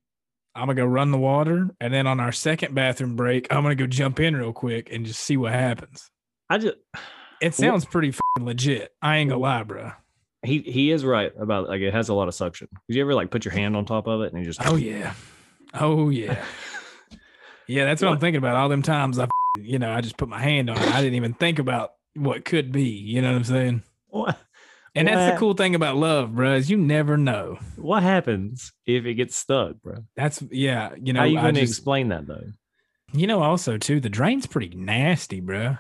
[0.55, 3.75] I'm gonna go run the water, and then on our second bathroom break, I'm gonna
[3.75, 6.09] go jump in real quick and just see what happens.
[6.49, 6.75] I just,
[7.41, 8.91] It sounds pretty f- legit.
[9.01, 9.91] I ain't gonna lie, bro.
[10.43, 12.67] he he is right about like it has a lot of suction.
[12.87, 14.75] Did you ever like put your hand on top of it and you just Oh
[14.75, 15.13] yeah,
[15.75, 16.43] oh yeah,
[17.67, 17.85] yeah.
[17.85, 18.55] That's what, I'm thinking about.
[18.55, 19.29] All them times I, f-
[19.59, 20.87] you know, I just put my hand on it.
[20.93, 22.89] I didn't even think about what could be.
[22.89, 23.83] You know what I'm saying?
[24.09, 24.39] what
[24.97, 26.55] And that's the cool thing about love, bro.
[26.55, 27.59] Is you never know.
[27.75, 30.03] what happens if it gets stuck, bro?
[30.15, 30.93] That's yeah.
[31.01, 32.47] You know, How you I gonna explain that though?
[33.13, 35.77] You know, also too, the drain's pretty nasty, bruh.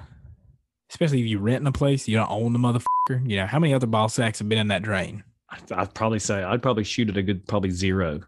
[0.89, 3.29] Especially if you renting a place, you don't own the motherfucker.
[3.29, 5.23] You know, how many other ball sacks have been in that drain?
[5.49, 8.21] I'd, I'd probably say I'd probably shoot at a good probably zero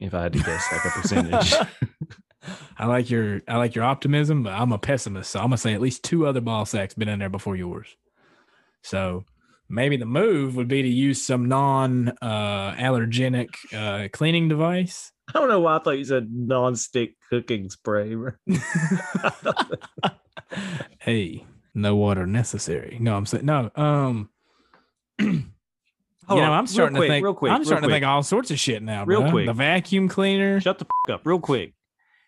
[0.00, 1.54] if I had to guess like a percentage.
[2.78, 5.74] I like your I like your optimism, but I'm a pessimist, so I'm gonna say
[5.74, 7.96] at least two other ball sacks been in there before yours.
[8.82, 9.24] So
[9.74, 15.12] maybe the move would be to use some non uh, allergenic uh, cleaning device.
[15.28, 18.14] I don't know why I thought you said non-stick cooking spray.
[21.00, 22.96] Hey, no water necessary.
[23.00, 23.70] No, I'm saying no.
[23.74, 24.30] Um,
[25.18, 25.42] you
[26.26, 27.24] Hold know, on, I'm starting quick, to think.
[27.24, 29.04] real quick, I'm starting to think all sorts of shit now.
[29.04, 29.30] Real bruh.
[29.30, 29.46] quick.
[29.46, 30.60] the vacuum cleaner.
[30.60, 31.74] Shut the f- up real quick.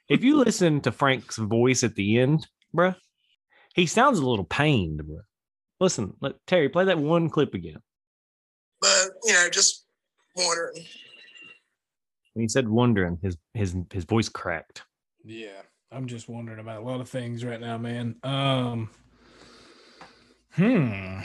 [0.09, 2.97] If you listen to Frank's voice at the end, bruh,
[3.75, 5.23] he sounds a little pained, bruh.
[5.81, 7.79] Listen, let Terry play that one clip again.
[8.81, 9.87] But, you know, just
[10.35, 10.85] wondering.
[12.35, 14.83] When he said wondering, his his his voice cracked.
[15.25, 18.17] Yeah, I'm just wondering about a lot of things right now, man.
[18.23, 18.91] Um,
[20.53, 21.19] hmm.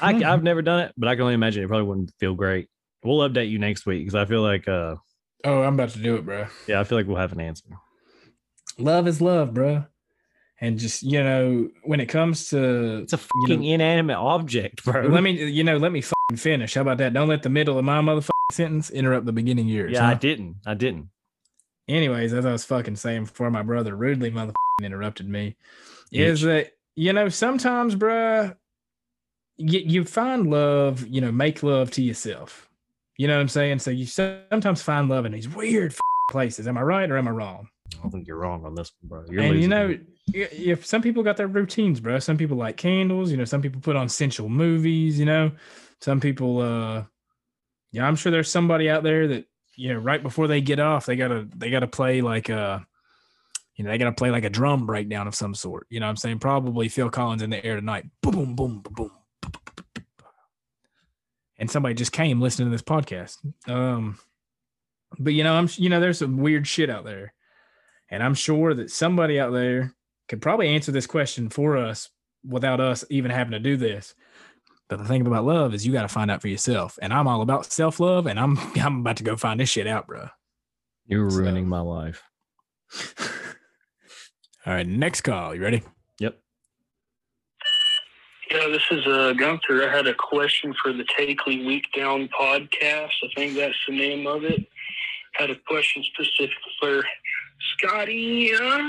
[0.00, 2.68] I, I've never done it, but I can only imagine it probably wouldn't feel great.
[3.02, 4.96] We'll update you next week because I feel like, uh,
[5.44, 6.46] Oh, I'm about to do it, bro.
[6.66, 7.68] yeah, I feel like we'll have an answer.
[8.78, 9.84] Love is love, bro.
[10.60, 14.84] And just you know, when it comes to It's a you know, fucking inanimate object,
[14.84, 15.06] bro.
[15.08, 16.74] let me, you know, let me fucking finish.
[16.74, 17.12] How about that?
[17.12, 19.92] Don't let the middle of my motherfucking sentence interrupt the beginning years.
[19.92, 20.56] Yeah, I didn't.
[20.64, 21.10] I didn't.
[21.88, 25.56] Anyways, as I was fucking saying before, my brother rudely mother interrupted me.
[26.10, 28.56] Is that you know sometimes, bruh,
[29.56, 32.68] you, you find love, you know, make love to yourself.
[33.18, 33.78] You know what I'm saying?
[33.80, 35.94] So you sometimes find love in these weird
[36.30, 36.66] places.
[36.68, 37.68] Am I right or am I wrong?
[37.94, 39.32] I don't think you're wrong on this one, bro.
[39.32, 40.00] You're and you know, me.
[40.32, 42.18] If some people got their routines, bro.
[42.18, 43.30] Some people like candles.
[43.30, 45.18] You know, some people put on sensual movies.
[45.18, 45.52] You know,
[46.00, 46.60] some people.
[46.60, 47.04] uh
[47.92, 51.06] Yeah, I'm sure there's somebody out there that you know right before they get off,
[51.06, 52.80] they gotta they gotta play like uh
[53.76, 55.86] you know they gotta play like a drum breakdown of some sort.
[55.90, 58.06] You know, I'm saying probably Phil Collins in the air tonight.
[58.22, 59.10] Boom, boom, boom, boom.
[61.58, 63.38] And somebody just came listening to this podcast.
[63.70, 64.18] Um,
[65.18, 67.32] but you know, I'm you know, there's some weird shit out there.
[68.08, 69.94] And I'm sure that somebody out there
[70.28, 72.08] could probably answer this question for us
[72.46, 74.14] without us even having to do this.
[74.88, 76.98] But the thing about love is you got to find out for yourself.
[77.02, 79.86] And I'm all about self love, and I'm I'm about to go find this shit
[79.86, 80.28] out, bro.
[81.06, 82.22] You're so- ruining my life.
[84.64, 85.54] all right, next call.
[85.54, 85.82] You ready?
[86.20, 86.38] Yep.
[88.50, 89.88] Yeah, this is uh, Gunther.
[89.88, 93.10] I had a question for the Takely Week Down podcast.
[93.24, 94.64] I think that's the name of it.
[95.32, 97.02] Had a question specifically for
[97.76, 98.54] Scotty.
[98.54, 98.88] Uh,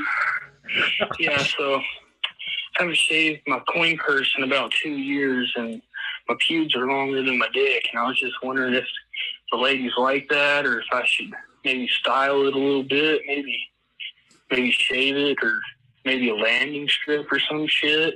[1.20, 1.84] yeah, so I
[2.80, 5.82] haven't shaved my coin purse in about two years, and
[6.28, 7.88] my pubes are longer than my dick.
[7.92, 8.86] And I was just wondering if
[9.52, 11.32] the ladies like that, or if I should
[11.64, 13.58] maybe style it a little bit, maybe
[14.52, 15.60] maybe shave it, or
[16.06, 18.16] maybe a landing strip or some shit.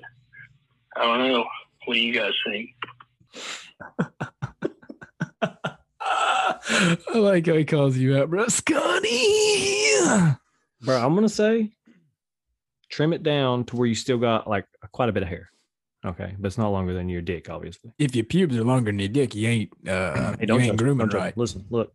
[0.96, 1.46] I don't know.
[1.86, 2.70] What do you guys think?
[5.42, 8.48] I like how he calls you out, bro.
[8.48, 9.10] Scotty.
[10.82, 11.72] Bro, I'm gonna say
[12.92, 15.50] trim it down to where you still got like quite a bit of hair.
[16.06, 17.92] Okay, but it's not longer than your dick, obviously.
[18.00, 20.74] If your pubes are longer than your dick, you ain't uh Hey, don't ain't touch
[20.74, 21.24] it, grooming don't touch it.
[21.24, 21.38] right.
[21.38, 21.94] Listen, look,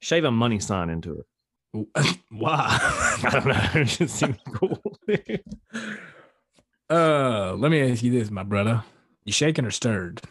[0.00, 1.26] shave a money sign into it.
[2.30, 2.66] Why?
[3.24, 3.68] I don't know.
[3.80, 4.80] It just seems cool.
[6.90, 8.84] uh, let me ask you this, my brother.
[9.24, 10.22] You shaking or stirred?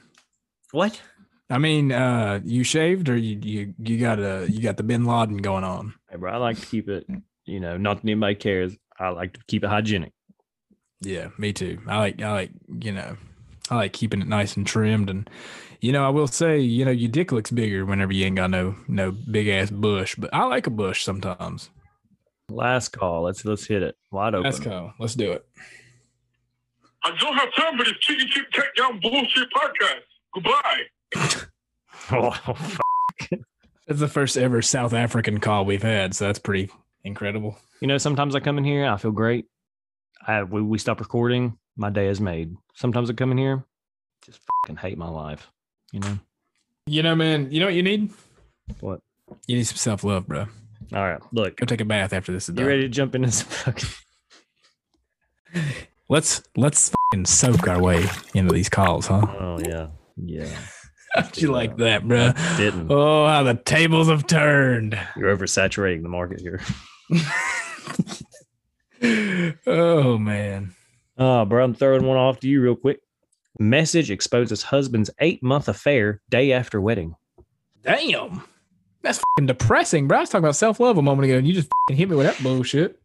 [0.72, 1.00] what?
[1.50, 5.06] I mean, uh, you shaved or you you you got a you got the Bin
[5.06, 5.94] Laden going on?
[6.10, 7.08] Hey, bro, I like to keep it.
[7.46, 8.76] You know, not that anybody cares.
[9.00, 10.12] I like to keep it hygienic.
[11.02, 11.80] Yeah, me too.
[11.88, 13.18] I like I like you know,
[13.70, 15.30] I like keeping it nice and trimmed, and
[15.82, 18.50] you know, I will say, you know, your dick looks bigger whenever you ain't got
[18.50, 21.70] no no big ass bush, but I like a bush sometimes.
[22.50, 23.24] Last call.
[23.24, 24.46] Let's let's hit it wide open.
[24.46, 24.92] Let's go.
[25.00, 25.46] Let's do it.
[27.04, 30.02] I don't have time for this chicken chip takedown bullshit podcast.
[30.34, 31.44] Goodbye.
[32.10, 32.80] Oh, f-
[33.88, 36.70] It's the first ever South African call we've had, so that's pretty
[37.04, 37.58] incredible.
[37.82, 39.46] you know, sometimes I come in here, I feel great.
[40.26, 42.56] I we, we stop recording, my day is made.
[42.76, 43.64] Sometimes I come in here,
[44.26, 45.48] just fucking hate my life.
[45.92, 46.20] You know
[46.86, 47.52] You know, man.
[47.52, 48.12] You know what you need?
[48.82, 49.00] what?
[49.48, 50.48] You need some self love, bro.
[50.94, 52.64] All right, look, Go take a bath after this is done.
[52.64, 53.90] you ready to jump into some fucking?
[56.10, 59.26] Let's let's fucking soak our way into these calls, huh?
[59.40, 60.58] Oh yeah, yeah.
[61.24, 62.32] How'd you like that, bro?
[62.58, 65.00] Didn't Oh, how the tables have turned.
[65.16, 66.62] you're oversaturating the market here?
[69.68, 70.74] oh man.
[71.18, 73.00] Oh, bro, I'm throwing one off to you real quick.
[73.60, 77.16] Message exposes husband's eight month affair day after wedding.
[77.84, 78.44] Damn.
[79.02, 80.18] That's fucking depressing, bro.
[80.18, 82.28] I was talking about self love a moment ago, and you just hit me with
[82.28, 83.00] that bullshit.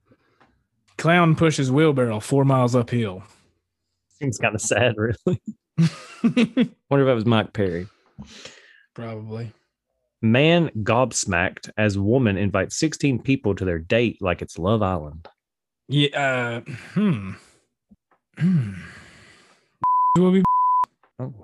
[0.98, 3.22] Clown pushes wheelbarrow four miles uphill.
[4.18, 5.16] Seems kind of sad, really.
[6.22, 7.86] Wonder if that was Mike Perry.
[8.94, 9.52] Probably.
[10.20, 15.28] Man gobsmacked as woman invites 16 people to their date like it's Love Island.
[15.88, 16.62] Yeah.
[16.66, 17.32] Uh, hmm.
[18.38, 18.72] Hmm.
[20.16, 20.42] Will be
[21.18, 21.34] Oh,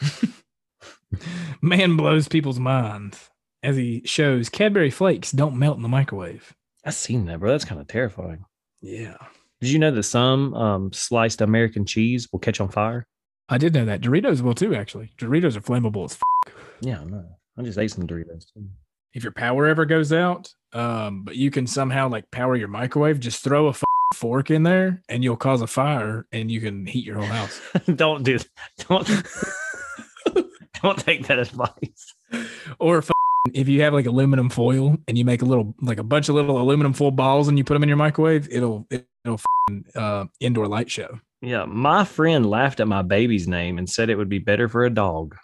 [1.62, 3.30] man blows people's minds
[3.62, 6.54] as he shows Cadbury flakes don't melt in the microwave.
[6.84, 7.50] I've seen that, bro.
[7.50, 8.44] That's kind of terrifying.
[8.80, 9.16] Yeah.
[9.60, 13.06] Did you know that some um, sliced American cheese will catch on fire?
[13.50, 14.00] I did know that.
[14.00, 15.10] Doritos will too, actually.
[15.18, 16.12] Doritos are flammable as
[16.46, 17.24] f- Yeah, I know.
[17.58, 18.44] I just ate some Doritos.
[18.54, 18.68] Too.
[19.12, 23.18] if your power ever goes out, um, but you can somehow like power your microwave,
[23.20, 23.74] just throw a
[24.14, 27.60] fork in there and you'll cause a fire and you can heat your whole house.
[27.96, 28.38] don't do
[28.88, 29.06] don't
[30.82, 32.14] don't take that advice.
[32.78, 33.10] or if,
[33.52, 36.34] if you have like aluminum foil and you make a little like a bunch of
[36.36, 40.24] little aluminum foil balls and you put them in your microwave, it'll it'll f- uh,
[40.40, 41.18] indoor light show.
[41.42, 44.84] Yeah, my friend laughed at my baby's name and said it would be better for
[44.84, 45.36] a dog.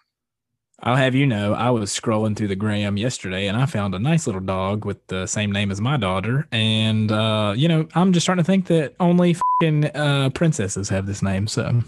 [0.82, 3.98] I'll have you know, I was scrolling through the gram yesterday and I found a
[3.98, 6.46] nice little dog with the same name as my daughter.
[6.52, 11.06] And, uh, you know, I'm just starting to think that only fucking uh, princesses have
[11.06, 11.46] this name.
[11.46, 11.82] So,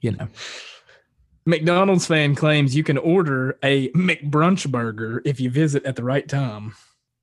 [0.00, 0.26] you know,
[1.44, 6.28] McDonald's fan claims you can order a McBrunch burger if you visit at the right
[6.28, 6.74] time.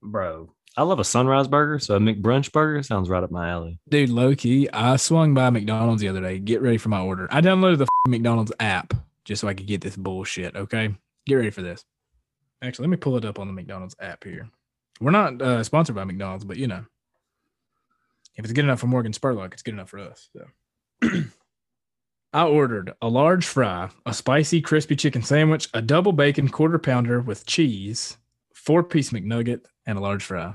[0.02, 3.80] Bro, I love a sunrise burger, so a McBrunch burger sounds right up my alley.
[3.90, 6.40] Dude, low key, I swung by McDonald's the other day.
[6.40, 7.28] Get ready for my order.
[7.30, 10.56] I downloaded the McDonald's app just so I could get this bullshit.
[10.56, 10.96] Okay,
[11.28, 11.86] get ready for this.
[12.64, 14.50] Actually, let me pull it up on the McDonald's app here.
[15.00, 16.84] We're not uh, sponsored by McDonald's, but you know,
[18.36, 20.30] if it's good enough for Morgan Spurlock, it's good enough for us.
[20.34, 21.10] So.
[22.34, 27.22] I ordered a large fry, a spicy crispy chicken sandwich, a double bacon quarter pounder
[27.22, 28.18] with cheese,
[28.56, 30.54] four piece McNugget, and a large fry.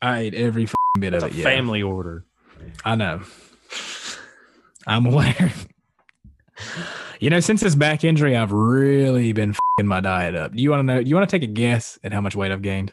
[0.00, 1.36] I ate every bit That's of it.
[1.36, 1.44] Yeah.
[1.44, 2.24] family order.
[2.84, 3.22] I know.
[4.86, 5.52] I'm aware.
[7.20, 10.54] you know, since this back injury, I've really been fing my diet up.
[10.54, 11.02] Do you want to know?
[11.02, 12.92] Do you want to take a guess at how much weight I've gained?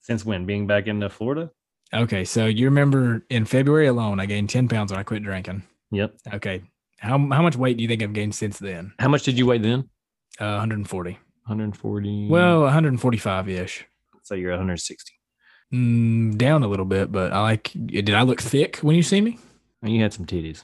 [0.00, 0.46] Since when?
[0.46, 1.50] Being back into Florida?
[1.92, 5.64] Okay, so you remember in February alone, I gained 10 pounds when I quit drinking.
[5.90, 6.14] Yep.
[6.34, 6.62] Okay.
[6.98, 8.92] How, how much weight do you think I've gained since then?
[8.98, 9.88] How much did you weigh then?
[10.38, 11.12] Uh, 140.
[11.46, 12.28] 140.
[12.30, 13.86] Well, 145 ish.
[14.22, 15.12] so you're 160.
[15.72, 17.70] Mm, down a little bit, but I like.
[17.86, 19.38] Did I look thick when you see me?
[19.82, 20.62] And you had some titties.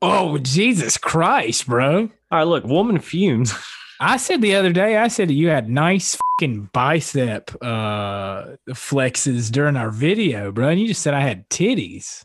[0.00, 2.02] Oh, Jesus Christ, bro.
[2.02, 3.52] All right, look, woman fumes.
[4.00, 9.76] I said the other day, I said you had nice fucking bicep uh flexes during
[9.76, 10.68] our video, bro.
[10.68, 12.24] And you just said I had titties.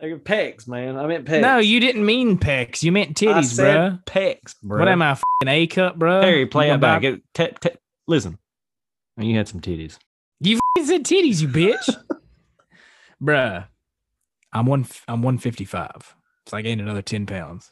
[0.00, 0.98] Like pecs, man.
[0.98, 1.40] I meant pecs.
[1.40, 2.82] No, you didn't mean pecs.
[2.82, 3.98] You meant titties, bro.
[4.04, 4.78] pecs, bro.
[4.78, 6.20] What am I, fucking A cup, bro?
[6.20, 7.02] Harry, play it back.
[7.02, 8.38] It- te- te- listen.
[9.18, 9.96] You had some titties.
[10.76, 11.96] You fucking said titties, you bitch.
[13.22, 13.66] Bruh.
[14.52, 16.14] I'm one I'm 155.
[16.46, 17.70] So I gained another 10 pounds.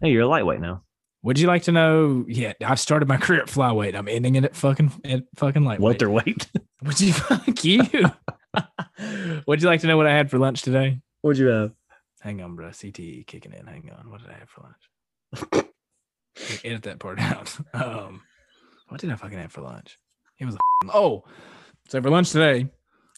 [0.00, 0.84] Hey, you're a lightweight now.
[1.24, 2.24] Would you like to know?
[2.28, 3.96] Yeah, I've started my career at flyweight.
[3.96, 6.00] I'm ending it at fucking at fucking lightweight.
[6.00, 6.48] Welterweight.
[6.84, 7.82] Would you fuck you?
[9.48, 11.00] Would you like to know what I had for lunch today?
[11.22, 11.72] What'd you have?
[12.20, 12.68] Hang on, bro.
[12.68, 13.66] CTE kicking in.
[13.66, 14.10] Hang on.
[14.10, 15.64] What did I have for lunch?
[16.64, 17.58] Edit that part out.
[17.74, 18.22] Um,
[18.88, 19.98] what did I fucking have for lunch?
[20.38, 20.58] It was a
[20.94, 21.24] oh.
[21.88, 22.68] So for lunch today,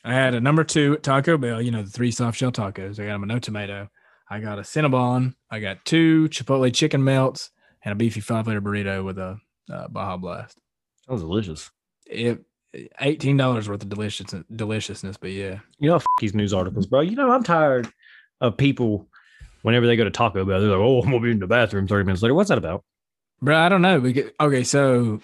[0.04, 1.60] I had a number two at Taco Bell.
[1.60, 3.00] You know the three soft shell tacos.
[3.00, 3.88] I got them a no tomato.
[4.30, 5.34] I got a Cinnabon.
[5.50, 7.50] I got two Chipotle chicken melts
[7.84, 9.38] and a beefy five layer burrito with a
[9.72, 10.56] uh, Baja Blast.
[11.06, 11.70] That was delicious.
[12.06, 12.44] It
[13.00, 15.58] eighteen dollars worth of delicious deliciousness, but yeah.
[15.78, 17.00] You know, f- these news articles, bro.
[17.00, 17.88] You know, I'm tired
[18.40, 19.08] of people
[19.62, 21.46] whenever they go to Taco Bell, they're like, oh, I'm going to be in the
[21.46, 22.34] bathroom 30 minutes later.
[22.34, 22.84] What's that about?
[23.42, 24.00] Bro, I don't know.
[24.00, 25.20] Because, okay, so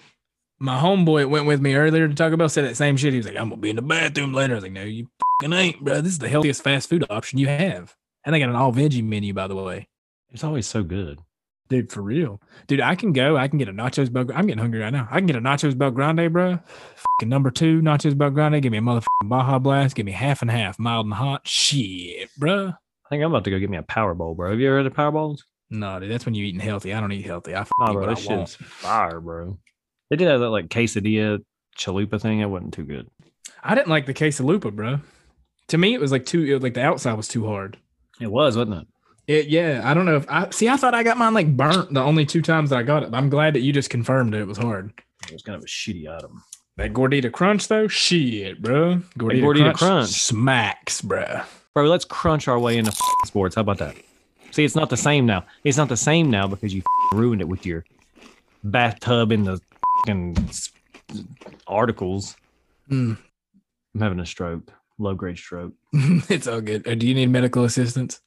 [0.59, 3.13] my homeboy went with me earlier to Taco Bell said that same shit.
[3.13, 4.53] He was like, I'm gonna be in the bathroom later.
[4.53, 5.07] I was like, No, you
[5.41, 6.01] fucking ain't, bro.
[6.01, 7.95] This is the healthiest fast food option you have.
[8.25, 9.87] And they got an all veggie menu, by the way.
[10.31, 11.19] It's always so good.
[11.69, 12.41] Dude, for real.
[12.67, 13.35] Dude, I can go.
[13.35, 14.25] I can get a nachos bell.
[14.33, 15.07] I'm getting hungry right now.
[15.11, 16.59] I can get a nachos bell grande, bro.
[16.95, 18.61] Fucking number two nachos bell grande.
[18.61, 19.95] Give me a motherfucking Baja Blast.
[19.95, 21.47] Give me half and half, mild and hot.
[21.47, 22.67] Shit, bro.
[22.69, 24.49] I think I'm about to go get me a Power Bowl, bro.
[24.51, 25.45] Have you ever heard of Power Bowls?
[25.69, 26.93] No, dude, that's when you're eating healthy.
[26.93, 27.53] I don't eat healthy.
[27.53, 29.57] I Nah, bro, that shit's fire, bro.
[30.09, 31.43] They did have that like quesadilla
[31.77, 32.39] chalupa thing.
[32.39, 33.07] It wasn't too good.
[33.63, 34.99] I didn't like the quesalupa, bro.
[35.69, 36.43] To me, it was like too.
[36.43, 37.77] It was like the outside was too hard.
[38.21, 38.87] It was, wasn't it?
[39.27, 40.69] It, yeah, I don't know if I see.
[40.69, 43.09] I thought I got mine like burnt the only two times that I got it.
[43.13, 44.93] I'm glad that you just confirmed that it was hard.
[45.25, 46.41] It was kind of a shitty item.
[46.77, 49.01] That gordita crunch though, shit, bro.
[49.17, 50.09] Gordita, Gordita crunch, Crunch.
[50.09, 51.41] smacks, bro.
[51.73, 52.93] Bro, let's crunch our way into
[53.25, 53.55] sports.
[53.55, 53.95] How about that?
[54.51, 55.43] See, it's not the same now.
[55.65, 57.83] It's not the same now because you ruined it with your
[58.63, 59.59] bathtub in the
[61.67, 62.35] articles.
[62.89, 63.17] Mm.
[63.95, 65.73] I'm having a stroke, low grade stroke.
[65.93, 66.87] it's all good.
[66.87, 68.19] Uh, Do you need medical assistance?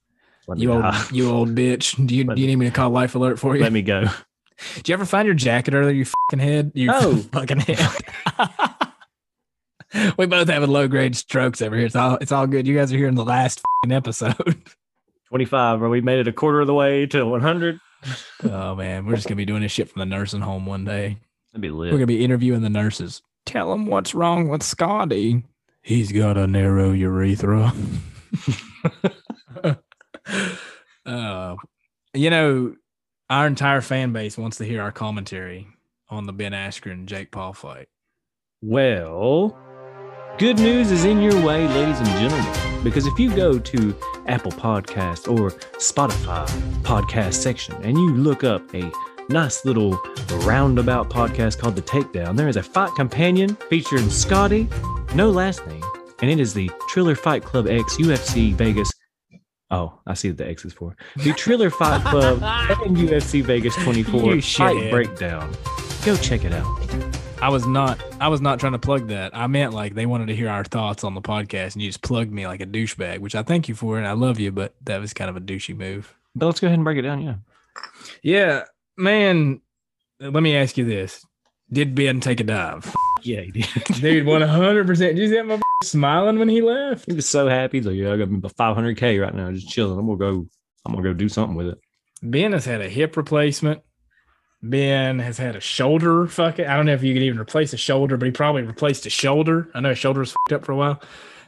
[0.57, 1.95] You old, you old bitch.
[2.07, 3.63] Do you Let do you need me to call Life Alert for you?
[3.63, 4.05] Let me go.
[4.75, 5.95] Did you ever find your jacket earlier?
[5.95, 6.73] You fucking head.
[6.75, 7.17] You No.
[7.33, 7.79] fucking head.
[10.19, 11.87] we both having low grade strokes over here.
[11.87, 12.67] It's all it's all good.
[12.67, 14.61] You guys are here in the last fucking episode.
[15.29, 15.89] 25, bro.
[15.89, 17.79] We made it a quarter of the way to 100.
[18.45, 21.19] oh man, we're just gonna be doing this shit from the nursing home one day.
[21.53, 23.23] That'd be We're gonna be interviewing the nurses.
[23.47, 25.45] Tell them what's wrong with Scotty.
[25.83, 27.73] He's got a narrow urethra.
[31.07, 31.57] uh,
[32.15, 32.77] you know,
[33.29, 35.67] our entire fan base wants to hear our commentary
[36.09, 37.89] on the Ben Askren Jake Paul fight.
[38.63, 39.57] Well,
[40.39, 42.85] good news is in your way, ladies and gentlemen.
[42.85, 43.97] Because if you go to
[44.27, 46.47] Apple Podcast or Spotify
[46.83, 48.91] podcast section and you look up a
[49.31, 49.93] nice little
[50.43, 54.69] roundabout podcast called The Takedown, there is a fight companion featuring Scotty,
[55.15, 55.83] no last name,
[56.21, 58.91] and it is the Triller Fight Club X UFC Vegas.
[59.71, 60.97] Oh, I see what the X is for.
[61.17, 62.43] The Triller Fight Club
[62.85, 65.55] and UFC Vegas 24 You fight breakdown.
[66.05, 66.67] Go check it out.
[67.41, 69.35] I was not I was not trying to plug that.
[69.35, 72.03] I meant like they wanted to hear our thoughts on the podcast and you just
[72.03, 74.75] plugged me like a douchebag, which I thank you for and I love you, but
[74.85, 76.17] that was kind of a douchey move.
[76.35, 77.23] But let's go ahead and break it down.
[77.23, 77.35] Yeah.
[78.23, 78.65] Yeah,
[78.97, 79.61] man.
[80.21, 81.25] let me ask you this:
[81.73, 82.93] Did Ben take a dive?
[83.23, 83.67] Yeah, he did.
[84.01, 85.17] Dude, one hundred percent.
[85.17, 87.07] Did you see that motherfucker smiling when he left?
[87.07, 87.79] he was so happy.
[87.79, 89.99] He's like, "Yeah, I got about 500k right now, just chilling.
[89.99, 90.47] I'm gonna go.
[90.85, 91.79] I'm gonna go do something with it."
[92.23, 93.83] Ben has had a hip replacement.
[94.63, 96.67] Ben has had a shoulder fucking.
[96.67, 99.11] I don't know if you can even replace a shoulder, but he probably replaced a
[99.11, 99.71] shoulder.
[99.75, 101.03] I know his shoulder was fucked up for a while.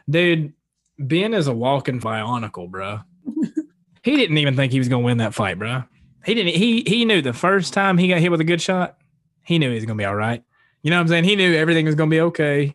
[0.09, 0.55] Dude,
[0.99, 3.01] Ben is a walking bionicle, bro.
[4.03, 5.85] he didn't even think he was gonna win that fight, bro.
[6.25, 6.55] He didn't.
[6.55, 8.99] He he knew the first time he got hit with a good shot,
[9.43, 10.43] he knew he was gonna be all right.
[10.83, 11.25] You know what I'm saying?
[11.25, 12.75] He knew everything was gonna be okay.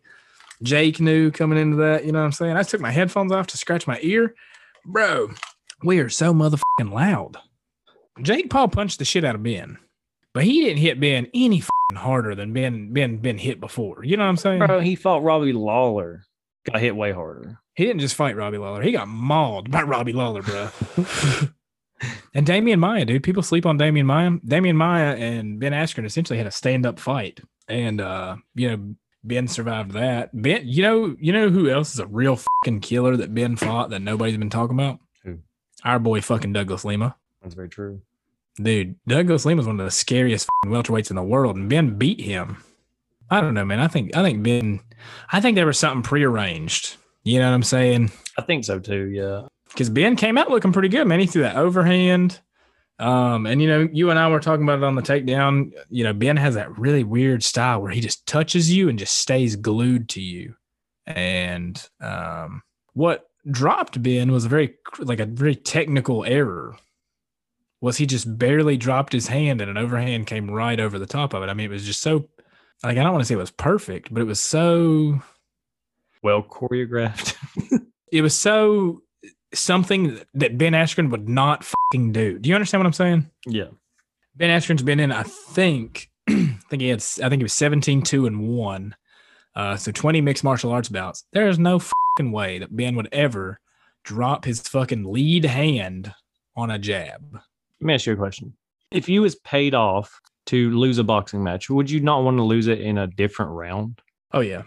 [0.63, 2.05] Jake knew coming into that.
[2.05, 2.57] You know what I'm saying?
[2.57, 4.33] I took my headphones off to scratch my ear,
[4.85, 5.29] bro.
[5.83, 7.37] We are so motherfucking loud.
[8.21, 9.77] Jake Paul punched the shit out of Ben,
[10.33, 14.03] but he didn't hit Ben any fucking harder than Ben Ben been hit before.
[14.03, 14.59] You know what I'm saying?
[14.59, 16.23] Bro, he fought Robbie Lawler.
[16.65, 17.59] Got hit way harder.
[17.75, 18.81] He didn't just fight Robbie Lawler.
[18.81, 20.69] He got mauled by Robbie Lawler, bro.
[22.33, 23.23] and Demian Maia, dude.
[23.23, 24.31] People sleep on Demian Maia.
[24.31, 27.39] Demian Maia and Ben Askren essentially had a stand-up fight.
[27.67, 30.29] And uh, you know, Ben survived that.
[30.33, 33.89] Ben, you know, you know who else is a real fucking killer that Ben fought
[33.89, 34.99] that nobody's been talking about?
[35.23, 35.39] Who?
[35.83, 37.15] Our boy fucking Douglas Lima.
[37.41, 38.01] That's very true.
[38.55, 41.97] Dude, Douglas Lima is one of the scariest fucking welterweights in the world, and Ben
[41.97, 42.63] beat him.
[43.29, 43.79] I don't know, man.
[43.79, 44.79] I think I think Ben,
[45.31, 46.95] I think there was something prearranged.
[47.23, 48.11] You know what I'm saying?
[48.37, 49.07] I think so too.
[49.07, 49.47] Yeah.
[49.69, 51.19] Because Ben came out looking pretty good, man.
[51.19, 52.39] He threw that overhand.
[52.99, 55.71] Um, and you know, you and I were talking about it on the takedown.
[55.89, 59.17] You know, Ben has that really weird style where he just touches you and just
[59.17, 60.55] stays glued to you.
[61.05, 62.63] And um,
[62.93, 66.75] what dropped Ben was a very like a very technical error.
[67.79, 71.33] Was he just barely dropped his hand and an overhand came right over the top
[71.33, 71.49] of it?
[71.49, 72.27] I mean, it was just so
[72.83, 75.21] like I don't want to say it was perfect, but it was so
[76.23, 77.35] Well choreographed.
[78.11, 79.03] it was so
[79.53, 82.39] something that Ben Askren would not fucking do.
[82.39, 83.31] Do you understand what I'm saying?
[83.45, 83.67] yeah.
[84.35, 88.03] Ben Askren's been in, I think, I think he had, I think he was 17,
[88.03, 88.95] 2, and 1.
[89.55, 91.23] Uh, so 20 mixed martial arts bouts.
[91.33, 93.59] There is no fucking way that Ben would ever
[94.03, 96.13] drop his fucking lead hand
[96.55, 97.23] on a jab.
[97.33, 97.41] Let
[97.81, 98.53] me ask you a question.
[98.91, 102.43] If you was paid off to lose a boxing match, would you not want to
[102.43, 103.99] lose it in a different round?
[104.33, 104.63] Oh, yeah.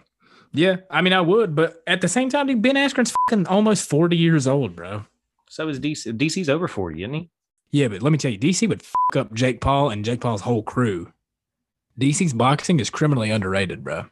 [0.53, 0.77] Yeah.
[0.89, 4.17] I mean, I would, but at the same time, dude, Ben Askren's fucking almost 40
[4.17, 5.05] years old, bro.
[5.49, 6.17] So is DC.
[6.17, 7.29] DC's over 40, isn't he?
[7.71, 10.41] Yeah, but let me tell you, DC would fuck up Jake Paul and Jake Paul's
[10.41, 11.11] whole crew.
[11.99, 14.05] DC's boxing is criminally underrated, bro.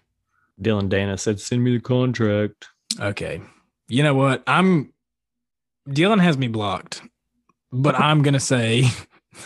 [0.62, 2.68] Dillon Danis said, send me the contract.
[3.00, 3.42] Okay.
[3.88, 4.44] You know what?
[4.48, 4.94] I'm
[5.88, 7.02] Dillon has me blocked,
[7.72, 8.86] but I'm gonna say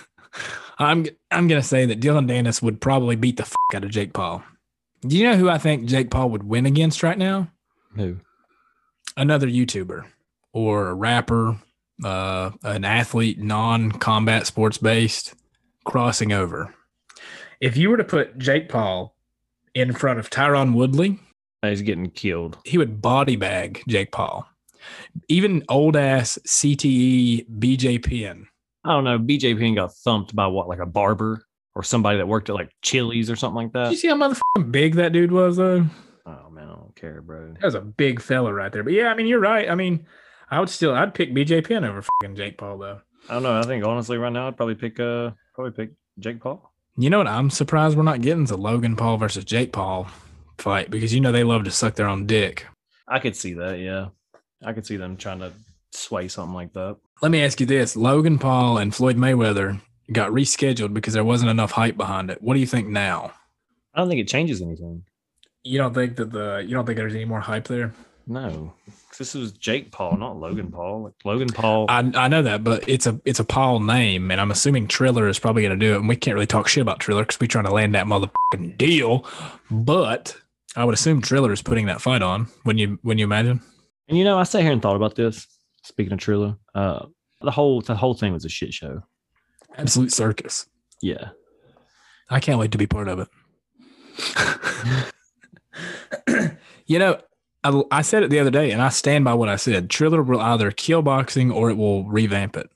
[0.80, 4.14] I'm I'm gonna say that Dillon Danis would probably beat the fuck out of Jake
[4.14, 4.44] Paul.
[5.06, 7.50] Do you know who I think Jake Paul would win against right now?
[7.96, 8.18] Who?
[9.18, 10.06] Another YouTuber
[10.54, 11.58] or a rapper,
[12.04, 15.34] uh, an athlete, non-combat sports based,
[15.84, 16.74] crossing over.
[17.60, 19.16] If you were to put Jake Paul
[19.74, 21.20] in front of Tyron Woodley,
[21.62, 22.58] He's getting killed.
[22.66, 24.46] he would body bag Jake Paul.
[25.30, 28.48] Even old ass CTE BJ Penn.
[28.84, 29.18] I don't know.
[29.18, 31.46] BJ Penn got thumped by what, like a barber
[31.76, 34.72] or somebody that worked at like Chili's or something like Did you see how motherfucking
[34.72, 35.86] big that dude was though?
[36.26, 37.54] Oh man, I don't care, bro.
[37.54, 38.84] That was a big fella right there.
[38.84, 39.70] But yeah, I mean, you're right.
[39.70, 40.06] I mean,
[40.50, 43.02] I would still, I'd pick BJ Penn over fucking Jake Paul though.
[43.30, 43.58] I don't know.
[43.60, 46.72] I think honestly, right now, I'd probably pick uh probably pick Jake Paul.
[46.96, 47.28] You know what?
[47.28, 50.08] I'm surprised we're not getting to Logan Paul versus Jake Paul
[50.60, 52.68] fight because you know they love to suck their own dick.
[53.08, 53.80] I could see that.
[53.80, 54.10] Yeah,
[54.64, 55.52] I could see them trying to
[55.92, 56.98] sway something like that.
[57.22, 59.82] Let me ask you this: Logan Paul and Floyd Mayweather
[60.12, 62.42] got rescheduled because there wasn't enough hype behind it.
[62.42, 63.32] What do you think now?
[63.94, 65.04] I don't think it changes anything.
[65.64, 67.94] You don't think that the you don't think there's any more hype there?
[68.26, 68.74] No,
[69.18, 71.04] this was Jake Paul, not Logan Paul.
[71.04, 71.86] Like Logan Paul.
[71.90, 75.28] I I know that, but it's a it's a Paul name, and I'm assuming Triller
[75.28, 75.98] is probably going to do it.
[75.98, 78.78] And we can't really talk shit about Triller because we're trying to land that motherfucking
[78.78, 79.26] deal.
[79.70, 80.36] But
[80.76, 82.48] I would assume Triller is putting that fight on.
[82.64, 83.62] When you when you imagine?
[84.08, 85.48] and you know, I sat here and thought about this.
[85.84, 87.06] Speaking of Triller, uh,
[87.42, 89.04] the whole the whole thing was a shit show.
[89.78, 90.68] Absolute circus.
[91.02, 91.30] Yeah,
[92.30, 93.28] I can't wait to be part of it.
[96.86, 97.20] you know,
[97.64, 99.90] I, I said it the other day, and I stand by what I said.
[99.90, 102.70] Triller will either kill boxing or it will revamp it.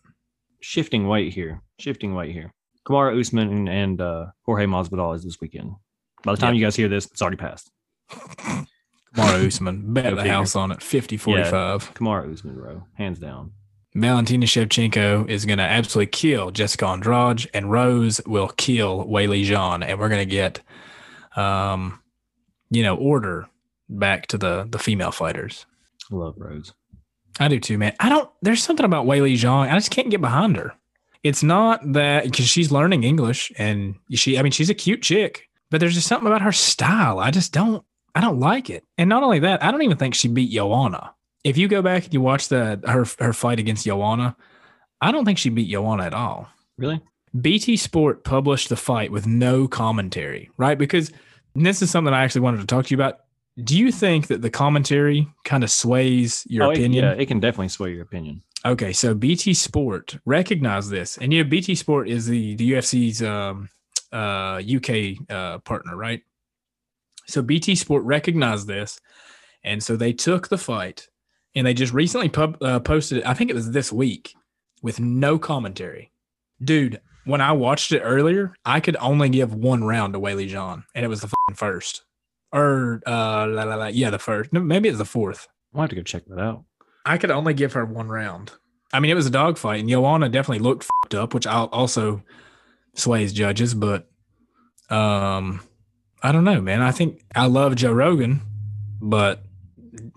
[0.59, 1.61] shifting weight here.
[1.79, 2.53] Shifting weight here.
[2.87, 5.73] Kamaru Usman and, uh, Jorge Masvidal is this weekend.
[6.23, 7.69] By the time you guys hear this, it's already passed.
[9.15, 11.93] Mara Usman, bet the house on it, 50 45.
[11.93, 13.51] Kamaru Usman, bro, hands down.
[13.97, 19.83] Valentina Shevchenko is going to absolutely kill Jessica Andrade, and Rose will kill Weili Zhang,
[19.83, 20.61] and we're going to get,
[21.35, 21.99] um,
[22.69, 23.49] you know, order
[23.89, 25.65] back to the the female fighters.
[26.11, 26.73] I love Rose.
[27.39, 27.95] I do too, man.
[27.99, 28.29] I don't.
[28.41, 29.71] There's something about Weili Zhang.
[29.71, 30.73] I just can't get behind her.
[31.23, 35.49] It's not that because she's learning English and she, I mean, she's a cute chick,
[35.69, 37.19] but there's just something about her style.
[37.19, 37.83] I just don't,
[38.15, 38.85] I don't like it.
[38.97, 41.13] And not only that, I don't even think she beat Joanna.
[41.47, 44.35] If you go back and you watch the her her fight against Joanna,
[45.01, 46.49] I don't think she beat Joanna at all.
[46.77, 47.01] Really?
[47.39, 50.77] BT Sport published the fight with no commentary, right?
[50.77, 51.11] Because
[51.55, 53.19] this is something I actually wanted to talk to you about.
[53.63, 57.03] Do you think that the commentary kind of sways your Oh, it- opinion?
[57.05, 58.43] yeah, it can definitely sway your opinion.
[58.65, 63.21] Okay, so BT Sport recognized this, and you know BT Sport is the the UFC's
[63.23, 63.69] um,
[64.11, 66.21] uh, UK uh, partner, right?
[67.27, 68.99] So BT Sport recognized this,
[69.63, 71.07] and so they took the fight,
[71.57, 73.25] and they just recently pub, uh, posted it.
[73.25, 74.35] I think it was this week
[74.81, 76.11] with no commentary,
[76.63, 77.01] dude.
[77.25, 81.03] When I watched it earlier, I could only give one round to Weili Zhang, and
[81.03, 82.03] it was the fucking first,
[82.53, 84.53] or uh, la, la, la, yeah, the first.
[84.53, 85.47] No, maybe it's the fourth.
[85.73, 86.63] I'll have to go check that out.
[87.05, 88.51] I could only give her one round.
[88.93, 92.23] I mean, it was a dogfight, and Joanna definitely looked fucked up, which I'll also
[92.93, 93.73] sways judges.
[93.73, 94.07] But
[94.89, 95.61] um,
[96.23, 96.81] I don't know, man.
[96.81, 98.41] I think I love Joe Rogan,
[99.01, 99.43] but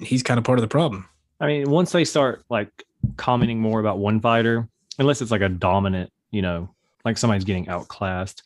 [0.00, 1.08] he's kind of part of the problem.
[1.40, 2.70] I mean, once they start like
[3.16, 4.68] commenting more about one fighter,
[4.98, 6.68] unless it's like a dominant, you know,
[7.04, 8.42] like somebody's getting outclassed,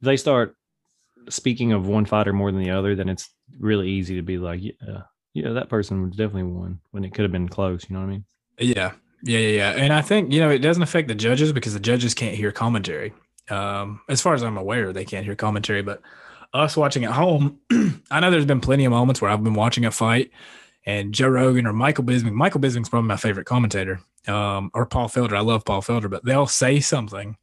[0.00, 0.54] if they start
[1.28, 4.60] speaking of one fighter more than the other, then it's really easy to be like,
[4.62, 5.02] yeah,
[5.34, 7.88] yeah, that person was definitely won when it could have been close.
[7.88, 8.24] You know what I mean?
[8.58, 9.70] Yeah, yeah, yeah, yeah.
[9.70, 12.52] And I think you know it doesn't affect the judges because the judges can't hear
[12.52, 13.12] commentary.
[13.50, 15.82] Um, as far as I'm aware, they can't hear commentary.
[15.82, 16.02] But
[16.52, 17.58] us watching at home,
[18.10, 20.30] I know there's been plenty of moments where I've been watching a fight,
[20.88, 22.32] and Joe Rogan or Michael Bisping.
[22.32, 24.00] Michael Bisping's probably my favorite commentator.
[24.26, 25.36] Um, or Paul Felder.
[25.36, 27.36] I love Paul Felder, but they'll say something,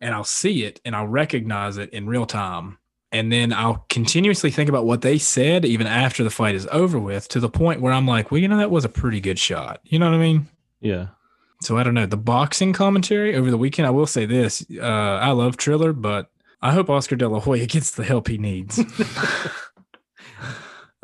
[0.00, 2.78] and I'll see it and I'll recognize it in real time.
[3.12, 6.98] And then I'll continuously think about what they said even after the fight is over
[6.98, 9.38] with to the point where I'm like, well, you know, that was a pretty good
[9.38, 9.80] shot.
[9.84, 10.48] You know what I mean?
[10.80, 11.08] Yeah.
[11.62, 12.06] So I don't know.
[12.06, 14.66] The boxing commentary over the weekend, I will say this.
[14.78, 16.28] Uh, I love Triller, but
[16.60, 18.78] I hope Oscar De La Hoya gets the help he needs.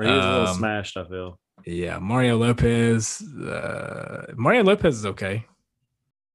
[0.00, 0.96] He was a little Um, smashed.
[0.96, 1.38] I feel.
[1.64, 3.22] Yeah, Mario Lopez.
[3.22, 5.44] Uh, Mario Lopez is okay.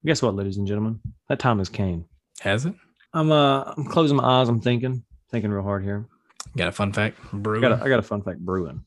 [0.06, 1.00] Guess what, ladies and gentlemen?
[1.30, 2.06] That time has came.
[2.42, 2.74] Has it?
[3.14, 4.50] I'm uh, I'm closing my eyes.
[4.50, 6.06] I'm thinking, thinking real hard here.
[6.58, 7.18] Got a fun fact?
[7.34, 7.62] I Brewing.
[7.62, 8.86] got a, I got a fun fact brewing.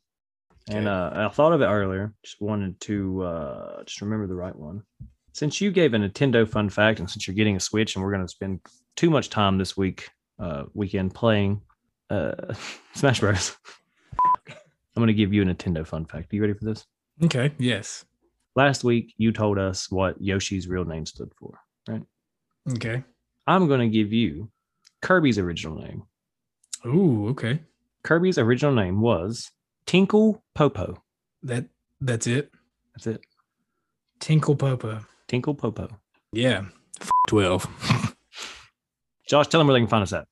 [0.70, 2.12] And uh, I thought of it earlier.
[2.22, 4.82] Just wanted to uh, just remember the right one.
[5.32, 8.10] Since you gave a Nintendo fun fact, and since you're getting a Switch, and we're
[8.12, 8.60] going to spend
[8.96, 11.62] too much time this week uh, weekend playing
[12.10, 12.54] uh,
[12.94, 13.56] Smash Bros.
[14.98, 16.32] I'm going to give you a Nintendo fun fact.
[16.32, 16.84] Are you ready for this?
[17.24, 17.52] okay.
[17.56, 18.04] Yes.
[18.56, 21.60] Last week, you told us what Yoshi's real name stood for.
[21.88, 22.02] Right?
[22.72, 23.04] Okay.
[23.46, 24.50] I'm going to give you
[25.00, 26.02] Kirby's original name.
[26.84, 27.28] Ooh.
[27.28, 27.60] Okay.
[28.02, 29.52] Kirby's original name was
[29.86, 31.00] Tinkle Popo.
[31.44, 31.66] That
[32.00, 32.50] that's it.
[32.94, 33.20] That's it.
[34.18, 34.98] Tinkle Popo.
[35.28, 35.88] Tinkle Popo.
[36.32, 36.64] Yeah.
[37.00, 37.64] F- Twelve.
[39.28, 40.26] Josh, tell them where they can find us at.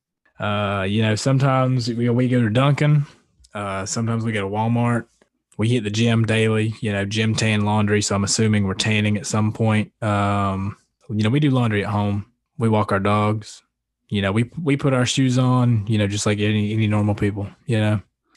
[0.45, 3.07] Uh, you know, sometimes we we go to Dunkin'.
[3.57, 5.07] Uh, sometimes we go to Walmart.
[5.57, 6.75] We hit the gym daily.
[6.83, 8.03] You know, gym tan laundry.
[8.03, 9.91] So I'm assuming we're tanning at some point.
[10.03, 10.77] Um,
[11.09, 12.27] you know, we do laundry at home.
[12.59, 13.63] We walk our dogs.
[14.09, 15.87] You know, we we put our shoes on.
[15.87, 17.49] You know, just like any any normal people.
[17.65, 17.81] You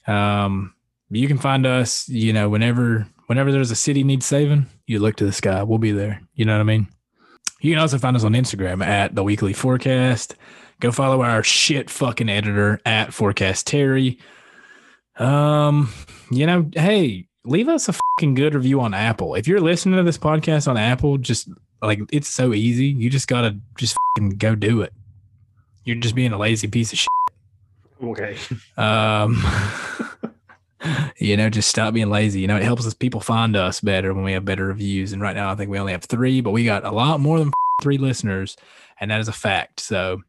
[0.08, 0.74] know, um,
[1.10, 2.08] you can find us.
[2.08, 5.64] You know, whenever whenever there's a city needs saving, you look to the sky.
[5.64, 6.22] We'll be there.
[6.34, 6.88] You know what I mean?
[7.60, 10.36] You can also find us on Instagram at the Weekly Forecast.
[10.80, 14.18] Go follow our shit fucking editor at Forecast Terry.
[15.20, 15.92] Um,
[16.32, 19.36] you know, hey, leave us a fucking good review on Apple.
[19.36, 21.50] If you're listening to this podcast on Apple, just
[21.82, 22.88] like it's so easy.
[22.88, 24.94] You just gotta just fucking go do it.
[25.84, 27.10] You're just being a lazy piece of shit.
[28.02, 28.38] Okay.
[28.78, 29.44] Um,
[31.18, 32.42] you know, just stop being lazy.
[32.42, 35.14] You know, it helps us people find us better when we have better reviews.
[35.14, 37.40] And right now, I think we only have three, but we got a lot more
[37.40, 37.52] than
[37.82, 38.56] three listeners,
[39.00, 39.80] and that is a fact.
[39.80, 40.22] So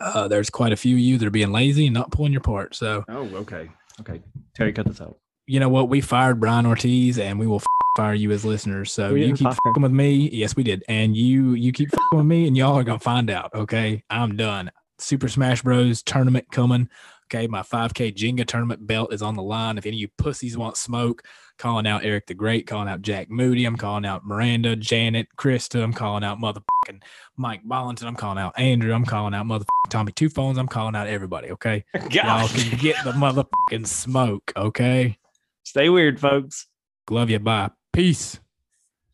[0.00, 2.40] uh, there's quite a few of you that are being lazy and not pulling your
[2.40, 2.74] part.
[2.74, 3.70] So Oh, okay.
[4.00, 4.22] Okay.
[4.54, 5.18] Terry, cut this out.
[5.46, 5.88] you know what?
[5.88, 7.66] We fired Brian Ortiz, and we will f-
[7.96, 8.92] fire you as listeners.
[8.92, 10.28] So We you keep fucking with me.
[10.30, 13.30] Yes, we did, and you you keep fucking with me, and y'all are gonna find
[13.30, 13.50] out.
[13.54, 14.70] Okay, I'm done.
[14.98, 16.02] Super Smash Bros.
[16.02, 16.88] tournament coming.
[17.32, 19.78] Okay, my 5K Jenga tournament belt is on the line.
[19.78, 21.22] If any of you pussies want smoke,
[21.58, 25.82] calling out Eric the Great, calling out Jack Moody, I'm calling out Miranda, Janet, Krista,
[25.82, 27.02] I'm calling out motherfucking
[27.36, 30.96] Mike Bollington, I'm calling out Andrew, I'm calling out motherfucking Tommy Two Phones, I'm calling
[30.96, 31.50] out everybody.
[31.52, 34.52] Okay, y'all can get the motherfucking smoke.
[34.56, 35.18] Okay,
[35.64, 36.66] Stay weird, folks.
[37.10, 37.38] love you.
[37.38, 37.70] Bye.
[37.92, 38.40] Peace.